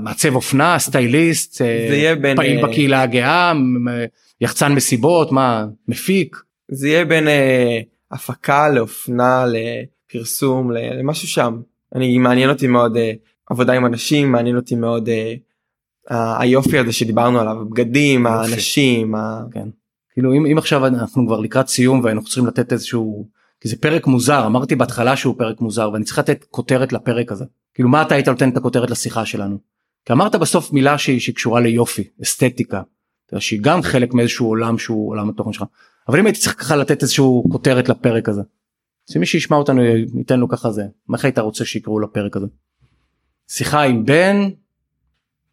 מעצב 0.00 0.34
אופנה 0.34 0.78
סטייליסט 0.78 1.62
אה, 1.62 1.86
זה 1.88 1.96
יהיה 1.96 2.16
בין 2.16 2.36
פעיל 2.36 2.58
אה, 2.58 2.66
בקהילה 2.66 3.02
הגאה 3.02 3.52
יחצן 4.40 4.72
מסיבות 4.72 5.32
מה 5.32 5.66
מפיק 5.88 6.36
זה 6.70 6.88
יהיה 6.88 7.04
בין 7.04 7.28
אה, 7.28 7.80
הפקה 8.10 8.68
לאופנה 8.68 9.44
לפרסום 9.46 10.70
למשהו 10.70 11.28
שם. 11.28 11.60
אני 11.94 12.18
מעניין 12.18 12.50
אותי 12.50 12.66
מאוד 12.66 12.96
אה, 12.96 13.12
עבודה 13.50 13.72
עם 13.72 13.86
אנשים 13.86 14.32
מעניין 14.32 14.56
אותי 14.56 14.74
מאוד 14.74 15.08
אה, 15.08 15.34
ה- 16.10 16.40
היופי 16.42 16.78
הזה 16.78 16.92
שדיברנו 16.92 17.40
עליו 17.40 17.60
הבגדים 17.60 18.26
יופי. 18.26 18.38
האנשים 18.38 19.14
ה- 19.14 19.42
כן 19.52 19.68
כאילו 20.12 20.32
אם, 20.34 20.46
אם 20.46 20.58
עכשיו 20.58 20.86
אנחנו 20.86 21.26
כבר 21.26 21.40
לקראת 21.40 21.68
סיום 21.68 22.00
והיינו 22.04 22.24
צריכים 22.24 22.46
לתת 22.46 22.72
איזשהו 22.72 23.28
כי 23.60 23.68
זה 23.68 23.76
פרק 23.76 24.06
מוזר 24.06 24.46
אמרתי 24.46 24.76
בהתחלה 24.76 25.16
שהוא 25.16 25.34
פרק 25.38 25.60
מוזר 25.60 25.90
ואני 25.92 26.04
צריך 26.04 26.18
לתת 26.18 26.44
כותרת 26.50 26.92
לפרק 26.92 27.32
הזה 27.32 27.44
כאילו 27.74 27.88
מה 27.88 28.02
אתה 28.02 28.14
היית 28.14 28.28
נותן 28.28 28.48
את 28.50 28.56
הכותרת 28.56 28.90
לשיחה 28.90 29.26
שלנו. 29.26 29.58
כי 30.04 30.12
אמרת 30.12 30.34
בסוף 30.34 30.72
מילה 30.72 30.98
שהיא, 30.98 31.20
שהיא 31.20 31.34
קשורה 31.34 31.60
ליופי 31.60 32.04
אסתטיקה 32.22 32.82
שהיא 33.38 33.60
גם 33.62 33.82
חלק 33.82 34.14
מאיזשהו 34.14 34.46
עולם 34.46 34.78
שהוא 34.78 35.10
עולם 35.10 35.28
התוכן 35.28 35.52
שלך 35.52 35.64
אבל 36.08 36.18
אם 36.18 36.26
הייתי 36.26 36.40
צריך 36.40 36.60
ככה 36.60 36.76
לתת 36.76 37.02
איזשהו 37.02 37.44
כותרת 37.52 37.88
לפרק 37.88 38.28
הזה. 38.28 38.42
שמי 39.10 39.26
שישמע 39.26 39.56
אותנו 39.56 39.82
ייתן 40.18 40.40
לו 40.40 40.48
ככה 40.48 40.70
זה 40.70 40.82
מה 41.08 41.18
היית 41.22 41.38
רוצה 41.38 41.64
שיקראו 41.64 42.00
לפרק 42.00 42.36
הזה. 42.36 42.46
שיחה 43.50 43.82
עם 43.82 44.04
בן 44.04 44.36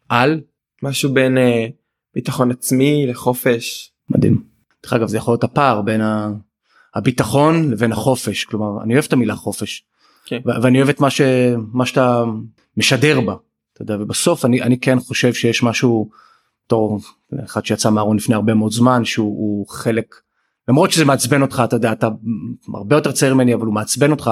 על 0.08 0.40
משהו 0.82 1.14
בין 1.14 1.38
אה, 1.38 1.66
ביטחון 2.14 2.50
עצמי 2.50 3.06
לחופש. 3.06 3.92
מדהים. 4.10 4.42
דרך 4.82 4.92
אגב 4.92 5.08
זה 5.08 5.16
יכול 5.16 5.32
להיות 5.32 5.44
הפער 5.44 5.82
בין 5.82 6.00
ה... 6.00 6.30
הביטחון 6.94 7.70
לבין 7.70 7.92
החופש 7.92 8.44
כלומר 8.44 8.82
אני 8.82 8.94
אוהב 8.94 9.04
את 9.04 9.12
המילה 9.12 9.36
חופש 9.36 9.84
כן. 10.26 10.40
ו- 10.46 10.62
ואני 10.62 10.78
אוהב 10.78 10.88
את 10.88 11.00
מה, 11.00 11.10
ש... 11.10 11.20
מה 11.72 11.86
שאתה 11.86 12.24
משדר 12.76 13.20
בה 13.20 13.34
אתה 13.72 13.82
יודע 13.82 13.96
ובסוף 14.00 14.44
אני 14.44 14.62
אני 14.62 14.78
כן 14.80 15.00
חושב 15.00 15.32
שיש 15.32 15.62
משהו 15.62 16.10
בתור 16.66 17.00
אחד 17.44 17.66
שיצא 17.66 17.90
מהארון 17.90 18.16
לפני 18.16 18.34
הרבה 18.34 18.54
מאוד 18.54 18.72
זמן 18.72 19.04
שהוא 19.04 19.38
הוא 19.38 19.68
חלק 19.68 20.14
למרות 20.68 20.90
שזה 20.90 21.04
מעצבן 21.04 21.42
אותך 21.42 21.62
אתה 21.64 21.76
יודע 21.76 21.92
אתה 21.92 22.08
הרבה 22.74 22.96
יותר 22.96 23.12
צעיר 23.12 23.34
ממני 23.34 23.54
אבל 23.54 23.66
הוא 23.66 23.74
מעצבן 23.74 24.10
אותך 24.10 24.30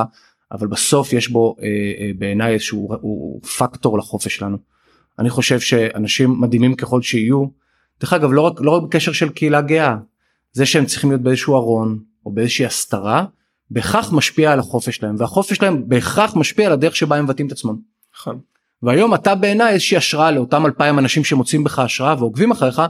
אבל 0.53 0.67
בסוף 0.67 1.13
יש 1.13 1.29
בו 1.29 1.57
אה, 1.63 1.67
אה, 1.67 2.11
בעיניי 2.19 2.53
איזשהו 2.53 2.79
הוא, 2.79 2.97
הוא 3.01 3.43
פקטור 3.43 3.99
לחופש 3.99 4.37
שלנו. 4.37 4.57
אני 5.19 5.31
חושב 5.31 5.61
שאנשים 5.61 6.41
מדהימים 6.41 6.75
ככל 6.75 7.03
שיהיו 7.03 7.47
דרך 8.01 8.13
אגב 8.13 8.33
לא 8.33 8.41
רק 8.41 8.61
לא 8.61 8.71
רק 8.71 8.83
בקשר 8.83 9.13
של 9.13 9.29
קהילה 9.29 9.61
גאה 9.61 9.97
זה 10.53 10.67
שהם 10.67 10.87
צריכים 10.87 11.11
להיות 11.11 11.23
באיזשהו 11.23 11.57
ארון 11.57 11.99
או 12.27 12.31
באיזושהי 12.31 12.67
הסתרה 12.67 13.25
בהכרח 13.71 14.13
משפיע 14.13 14.53
על 14.53 14.59
החופש 14.59 14.97
שלהם 14.97 15.15
והחופש 15.19 15.57
שלהם 15.57 15.89
בהכרח 15.89 16.37
משפיע 16.37 16.67
על 16.67 16.73
הדרך 16.73 16.97
שבה 16.97 17.17
הם 17.17 17.25
מבטאים 17.25 17.47
את 17.47 17.53
עצמם. 17.53 17.77
נכון. 18.15 18.41
והיום 18.83 19.15
אתה 19.15 19.35
בעיניי 19.35 19.73
איזושהי 19.73 19.97
השראה 19.97 20.31
לאותם 20.31 20.67
אלפיים 20.67 20.99
אנשים 20.99 21.25
שמוצאים 21.25 21.65
בך 21.65 21.79
השראה 21.79 22.15
ועוקבים 22.19 22.51
אחריך 22.51 22.83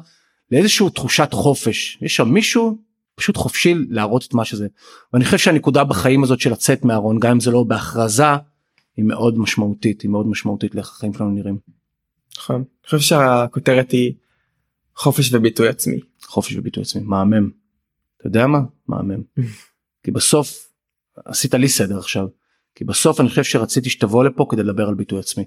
לאיזשהו 0.53 0.91
תחושת 0.91 1.29
חופש 1.33 1.99
יש 2.03 2.17
שם 2.17 2.29
מישהו 2.29 2.79
פשוט 3.17 3.37
חופשי 3.37 3.75
להראות 3.89 4.25
את 4.29 4.35
מה 4.35 4.45
שזה 4.45 4.67
ואני 5.13 5.25
חושב 5.25 5.39
שהנקודה 5.39 5.85
בחיים 5.85 6.25
הזאת 6.25 6.41
של 6.41 6.53
לצאת 6.53 6.85
מהארון 6.85 7.19
גם 7.19 7.31
אם 7.31 7.41
זה 7.41 7.51
לא 7.51 7.65
בהכרזה 7.65 8.25
היא 8.97 9.05
מאוד 9.05 9.39
משמעותית 9.39 10.03
היא 10.03 10.11
מאוד 10.11 10.27
משמעותית 10.27 10.75
לאיך 10.75 10.89
החיים 10.89 11.15
שלנו 11.15 11.31
נראים 11.31 11.59
נכון. 12.39 12.57
אני 12.57 12.85
חושב 12.85 12.99
שהכותרת 12.99 13.91
היא 13.91 14.15
חופש 14.97 15.33
וביטוי 15.33 15.69
עצמי. 15.69 16.01
חופש 16.25 16.57
וביטוי 16.57 16.83
עצמי 16.83 17.03
מהמם. 17.05 17.51
אתה 18.17 18.27
יודע 18.27 18.47
מה 18.47 18.61
מהמם 18.89 19.23
כי 20.03 20.11
בסוף 20.11 20.73
עשית 21.25 21.55
לי 21.55 21.69
סדר 21.69 21.99
עכשיו 21.99 22.27
כי 22.75 22.85
בסוף 22.85 23.21
אני 23.21 23.29
חושב 23.29 23.45
שרציתי 23.45 23.91
שתבוא 23.91 24.25
לפה 24.25 24.47
כדי 24.51 24.63
לדבר 24.63 24.89
על 24.89 24.95
ביטוי 24.95 25.19
עצמי. 25.19 25.45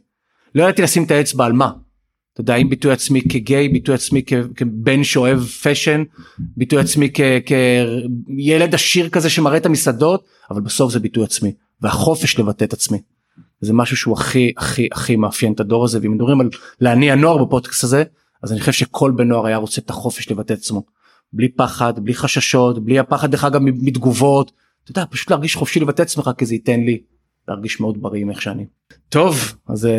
לא 0.55 0.63
ידעתי 0.63 0.81
לשים 0.81 1.03
את 1.03 1.11
האצבע 1.11 1.45
על 1.45 1.53
מה. 1.53 1.71
אתה 2.39 2.51
יודע 2.51 2.55
אם 2.55 2.69
ביטוי 2.69 2.91
עצמי 2.91 3.21
כגיי 3.21 3.69
ביטוי 3.69 3.95
עצמי 3.95 4.23
כבן 4.55 5.03
שאוהב 5.03 5.39
פשן 5.39 6.03
ביטוי 6.39 6.79
עצמי 6.79 7.09
כילד 7.45 8.75
עשיר 8.75 9.09
כזה 9.09 9.29
שמראה 9.29 9.57
את 9.57 9.65
המסעדות 9.65 10.23
אבל 10.51 10.61
בסוף 10.61 10.91
זה 10.91 10.99
ביטוי 10.99 11.23
עצמי 11.23 11.53
והחופש 11.81 12.39
לבטא 12.39 12.63
את 12.63 12.73
עצמי. 12.73 12.97
זה 13.61 13.73
משהו 13.73 13.97
שהוא 13.97 14.13
הכי 14.13 14.53
הכי 14.57 14.87
הכי 14.91 15.15
מאפיין 15.15 15.53
את 15.53 15.59
הדור 15.59 15.85
הזה 15.85 15.99
ואם 16.01 16.11
מדברים 16.11 16.41
על 16.41 16.49
להניע 16.81 17.15
נוער 17.15 17.45
בפודקאסט 17.45 17.83
הזה 17.83 18.03
אז 18.43 18.51
אני 18.51 18.59
חושב 18.59 18.71
שכל 18.71 19.11
בן 19.11 19.27
נוער 19.27 19.45
היה 19.45 19.57
רוצה 19.57 19.81
את 19.85 19.89
החופש 19.89 20.31
לבטא 20.31 20.53
את 20.53 20.57
עצמו. 20.57 20.83
בלי 21.33 21.49
פחד 21.49 21.93
בלי 21.99 22.13
חששות 22.13 22.85
בלי 22.85 22.99
הפחד 22.99 23.31
דרך 23.31 23.43
אגב 23.43 23.61
מתגובות 23.63 24.51
אתה 24.83 24.91
יודע 24.91 25.05
פשוט 25.09 25.31
להרגיש 25.31 25.55
חופשי 25.55 25.79
לבטא 25.79 26.01
את 26.01 26.07
עצמך 26.07 26.29
כי 26.37 26.45
זה 26.45 26.53
ייתן 26.53 26.79
לי 26.79 26.99
להרגיש 27.49 27.79
מאוד 27.79 28.01
בריא 28.01 28.21
עם 28.21 28.29
איך 28.29 28.41
שאני. 28.41 28.65
טוב 29.09 29.53
אז 29.67 29.85
uh, 29.85 29.89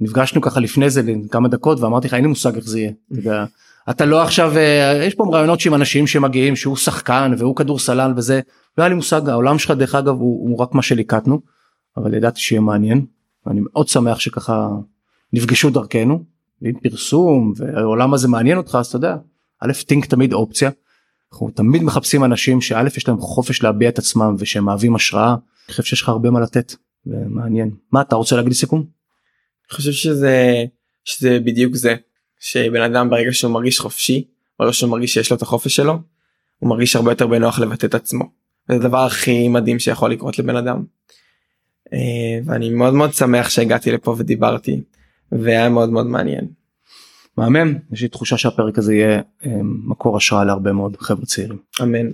נפגשנו 0.00 0.40
ככה 0.40 0.60
לפני 0.60 0.90
זה 0.90 1.02
לכמה 1.02 1.48
דקות 1.48 1.80
ואמרתי 1.80 2.06
לך 2.06 2.14
אין 2.14 2.22
לי 2.22 2.28
מושג 2.28 2.56
איך 2.56 2.64
זה 2.64 2.78
יהיה. 2.78 2.90
אתה, 3.12 3.18
יודע, 3.18 3.44
אתה 3.90 4.04
לא 4.04 4.22
עכשיו 4.22 4.52
uh, 4.54 5.04
יש 5.04 5.14
פה 5.14 5.24
רעיונות 5.32 5.66
עם 5.66 5.74
אנשים 5.74 6.06
שמגיעים 6.06 6.56
שהוא 6.56 6.76
שחקן 6.76 7.34
והוא 7.38 7.56
כדורסלן 7.56 8.12
וזה 8.16 8.40
לא 8.78 8.82
היה 8.82 8.88
לי 8.88 8.94
מושג 8.94 9.28
העולם 9.28 9.58
שלך 9.58 9.70
דרך 9.70 9.94
אגב 9.94 10.14
הוא, 10.14 10.48
הוא 10.50 10.58
רק 10.58 10.74
מה 10.74 10.82
שליקטנו 10.82 11.40
אבל 11.96 12.14
ידעתי 12.14 12.40
שיהיה 12.40 12.60
מעניין 12.60 13.04
ואני 13.46 13.60
מאוד 13.72 13.88
שמח 13.88 14.20
שככה 14.20 14.68
נפגשו 15.32 15.70
דרכנו 15.70 16.24
ואם 16.62 16.72
פרסום 16.82 17.52
והעולם 17.56 18.14
הזה 18.14 18.28
מעניין 18.28 18.58
אותך 18.58 18.78
אז 18.80 18.86
אתה 18.86 18.96
יודע 18.96 19.16
א' 19.60 19.72
טינק 19.86 20.06
תמיד 20.06 20.32
אופציה. 20.32 20.70
אנחנו 21.32 21.50
תמיד 21.50 21.82
מחפשים 21.82 22.24
אנשים 22.24 22.60
שא' 22.60 22.86
יש 22.96 23.08
להם 23.08 23.18
חופש 23.18 23.62
להביע 23.62 23.88
את 23.88 23.98
עצמם 23.98 24.36
ושהם 24.38 24.64
מהווים 24.64 24.94
השראה. 24.94 25.36
אני 25.68 25.72
חושב 25.72 25.82
שיש 25.82 26.02
לך 26.02 26.08
הרבה 26.08 26.30
מה 26.30 26.40
לתת 26.40 26.74
ומעניין 27.06 27.70
מה 27.92 28.00
אתה 28.00 28.16
רוצה 28.16 28.36
להגיד 28.36 28.52
לסיכום? 28.52 28.80
אני 28.80 29.76
חושב 29.76 29.92
שזה 29.92 30.64
שזה 31.04 31.40
בדיוק 31.40 31.76
זה 31.76 31.94
שבן 32.40 32.82
אדם 32.82 33.10
ברגע 33.10 33.32
שהוא 33.32 33.52
מרגיש 33.52 33.80
חופשי 33.80 34.24
ברגע 34.58 34.72
שהוא 34.72 34.90
מרגיש 34.90 35.14
שיש 35.14 35.30
לו 35.30 35.36
את 35.36 35.42
החופש 35.42 35.76
שלו 35.76 35.98
הוא 36.58 36.70
מרגיש 36.70 36.96
הרבה 36.96 37.12
יותר 37.12 37.26
בנוח 37.26 37.58
לבטא 37.58 37.86
את 37.86 37.94
עצמו. 37.94 38.24
זה 38.68 38.74
הדבר 38.74 38.98
הכי 38.98 39.48
מדהים 39.48 39.78
שיכול 39.78 40.10
לקרות 40.12 40.38
לבן 40.38 40.56
אדם. 40.56 40.84
אה, 41.92 42.38
ואני 42.44 42.70
מאוד 42.70 42.94
מאוד 42.94 43.12
שמח 43.12 43.50
שהגעתי 43.50 43.92
לפה 43.92 44.14
ודיברתי 44.18 44.82
והיה 45.32 45.68
מאוד 45.68 45.90
מאוד 45.90 46.06
מעניין. 46.06 46.48
מהמם 47.36 47.74
יש 47.92 48.02
לי 48.02 48.08
תחושה 48.08 48.38
שהפרק 48.38 48.78
הזה 48.78 48.94
יהיה 48.94 49.22
אה, 49.46 49.60
מקור 49.62 50.16
השראה 50.16 50.44
להרבה 50.44 50.72
מאוד 50.72 50.96
חבר'ה 51.00 51.26
צעירים. 51.26 51.58
אמן. 51.82 52.10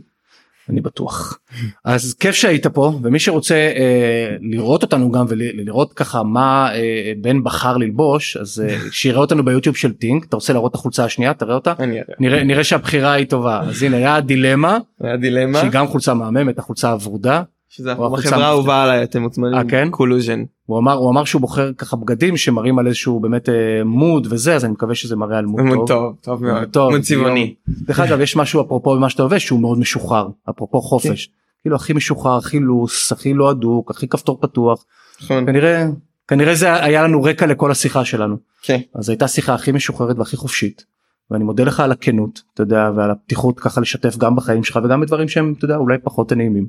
אני 0.69 0.81
בטוח. 0.81 1.39
אז 1.85 2.15
כיף 2.15 2.35
שהיית 2.35 2.67
פה 2.67 3.01
ומי 3.03 3.19
שרוצה 3.19 3.55
אה, 3.55 4.37
לראות 4.41 4.83
אותנו 4.83 5.13
גם 5.13 5.27
ולראות 5.29 5.93
ככה 5.93 6.23
מה 6.23 6.75
אה, 6.75 7.13
בן 7.21 7.45
בחר 7.45 7.77
ללבוש 7.77 8.37
אז 8.37 8.65
אה, 8.69 8.77
שיראה 8.91 9.21
אותנו 9.21 9.45
ביוטיוב 9.45 9.77
של 9.77 9.93
טינק. 9.93 10.25
אתה 10.25 10.37
רוצה 10.37 10.53
להראות 10.53 10.71
את 10.71 10.75
החולצה 10.75 11.05
השנייה? 11.05 11.35
תראה 11.35 11.55
אותה. 11.55 11.73
נראה 12.21 12.45
נראה 12.45 12.65
שהבחירה 12.65 13.13
היא 13.13 13.27
טובה. 13.27 13.61
אז 13.61 13.83
הנה 13.83 13.97
היה 13.97 14.21
דילמה 14.21 14.79
היה 15.01 15.17
דילמה. 15.17 15.61
שהיא 15.61 15.71
גם 15.71 15.87
חולצה 15.87 16.15
מהממת 16.15 16.59
החולצה 16.59 16.91
הוורודה 16.91 17.43
שזה 17.77 17.93
החברה 17.93 18.47
האהובה 18.47 18.83
עליי 18.83 19.03
אתם 19.03 19.23
מוזמנים. 19.23 19.55
אה, 19.55 19.63
כן? 19.69 19.89
Collusion. 19.91 20.45
הוא 20.67 20.79
אמר 20.79 20.93
הוא 20.93 21.11
אמר 21.11 21.25
שהוא 21.25 21.41
בוחר 21.41 21.73
ככה 21.73 21.97
בגדים 21.97 22.37
שמראים 22.37 22.79
על 22.79 22.87
איזשהו 22.87 23.21
באמת 23.21 23.49
אה, 23.49 23.85
mood 23.85 24.27
וזה 24.31 24.55
אז 24.55 24.65
אני 24.65 24.73
מקווה 24.73 24.95
שזה 24.95 25.17
מראה 25.17 25.39
על 25.39 25.47
mood 25.47 25.61
טוב. 25.77 25.87
טוב 25.89 26.17
טוב 26.21 26.45
מאוד. 26.45 26.69
טוב, 26.71 26.91
mood 26.91 27.01
צבעוני. 27.01 27.55
דרך 27.69 28.01
אגב 28.01 28.21
יש 28.21 28.37
משהו 28.37 28.63
אפרופו 28.63 28.97
במה 28.97 29.11
שאתה 29.11 29.23
לובש 29.23 29.47
שהוא 29.47 29.61
מאוד 29.61 29.79
משוחרר 29.79 30.29
אפרופו 30.51 30.81
חופש 30.81 31.31
כאילו 31.63 31.77
הכי 31.77 31.93
משוחרר 31.93 32.37
הכי 32.37 32.61
loose 32.61 33.13
הכי 33.13 33.35
לא 33.35 33.51
הדוק 33.51 33.91
הכי 33.91 34.09
כפתור 34.09 34.39
פתוח 34.41 34.85
נכון. 35.23 35.47
כנראה 35.47 35.87
כנראה 36.29 36.55
זה 36.55 36.85
היה 36.85 37.03
לנו 37.03 37.23
רקע 37.23 37.47
לכל 37.47 37.71
השיחה 37.71 38.05
שלנו 38.05 38.37
כן. 38.63 38.81
אז 38.95 39.09
הייתה 39.09 39.29
שיחה 39.29 39.55
הכי 39.55 39.73
משוחררת 39.73 40.19
והכי 40.19 40.37
חופשית 40.37 40.85
ואני 41.31 41.45
מודה 41.45 41.65
לך 41.65 41.81
על 41.81 41.93
הכנות 41.93 42.43
אתה 42.55 42.63
יודע 42.63 42.91
ועל 42.97 43.11
הפתיחות 43.11 43.61
ככה 43.61 43.81
לשתף 43.81 44.17
גם 44.17 44.37
בחיים 44.37 44.65
שלך 44.65 44.79
וגם 44.85 45.01
בדברים 45.01 45.29
שהם 45.29 45.55
אתה 45.59 45.65
יודע 45.65 45.77
אולי 45.77 45.99
פחות 45.99 46.33
נעימים. 46.33 46.67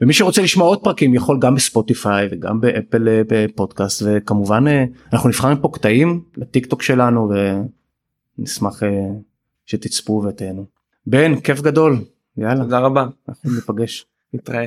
ומי 0.00 0.12
שרוצה 0.12 0.42
לשמוע 0.42 0.66
עוד 0.66 0.82
פרקים 0.84 1.14
יכול 1.14 1.38
גם 1.40 1.54
בספוטיפיי 1.54 2.28
וגם 2.30 2.60
באפל 2.60 3.08
אה, 3.08 3.22
בפודקאסט 3.28 4.02
וכמובן 4.06 4.68
אה, 4.68 4.84
אנחנו 5.12 5.28
נבחר 5.28 5.54
פה 5.62 5.70
קטעים 5.72 6.22
לטיק 6.36 6.66
טוק 6.66 6.82
שלנו 6.82 7.30
ונשמח 8.38 8.82
אה, 8.82 8.88
שתצפו 9.66 10.22
ותהנו. 10.28 10.66
בן 11.06 11.40
כיף 11.40 11.60
גדול 11.60 11.96
יאללה 12.36 12.64
תודה 12.64 12.78
רבה 12.78 13.06
אנחנו 13.28 13.50
ניפגש. 13.50 14.06
נתראה. 14.34 14.66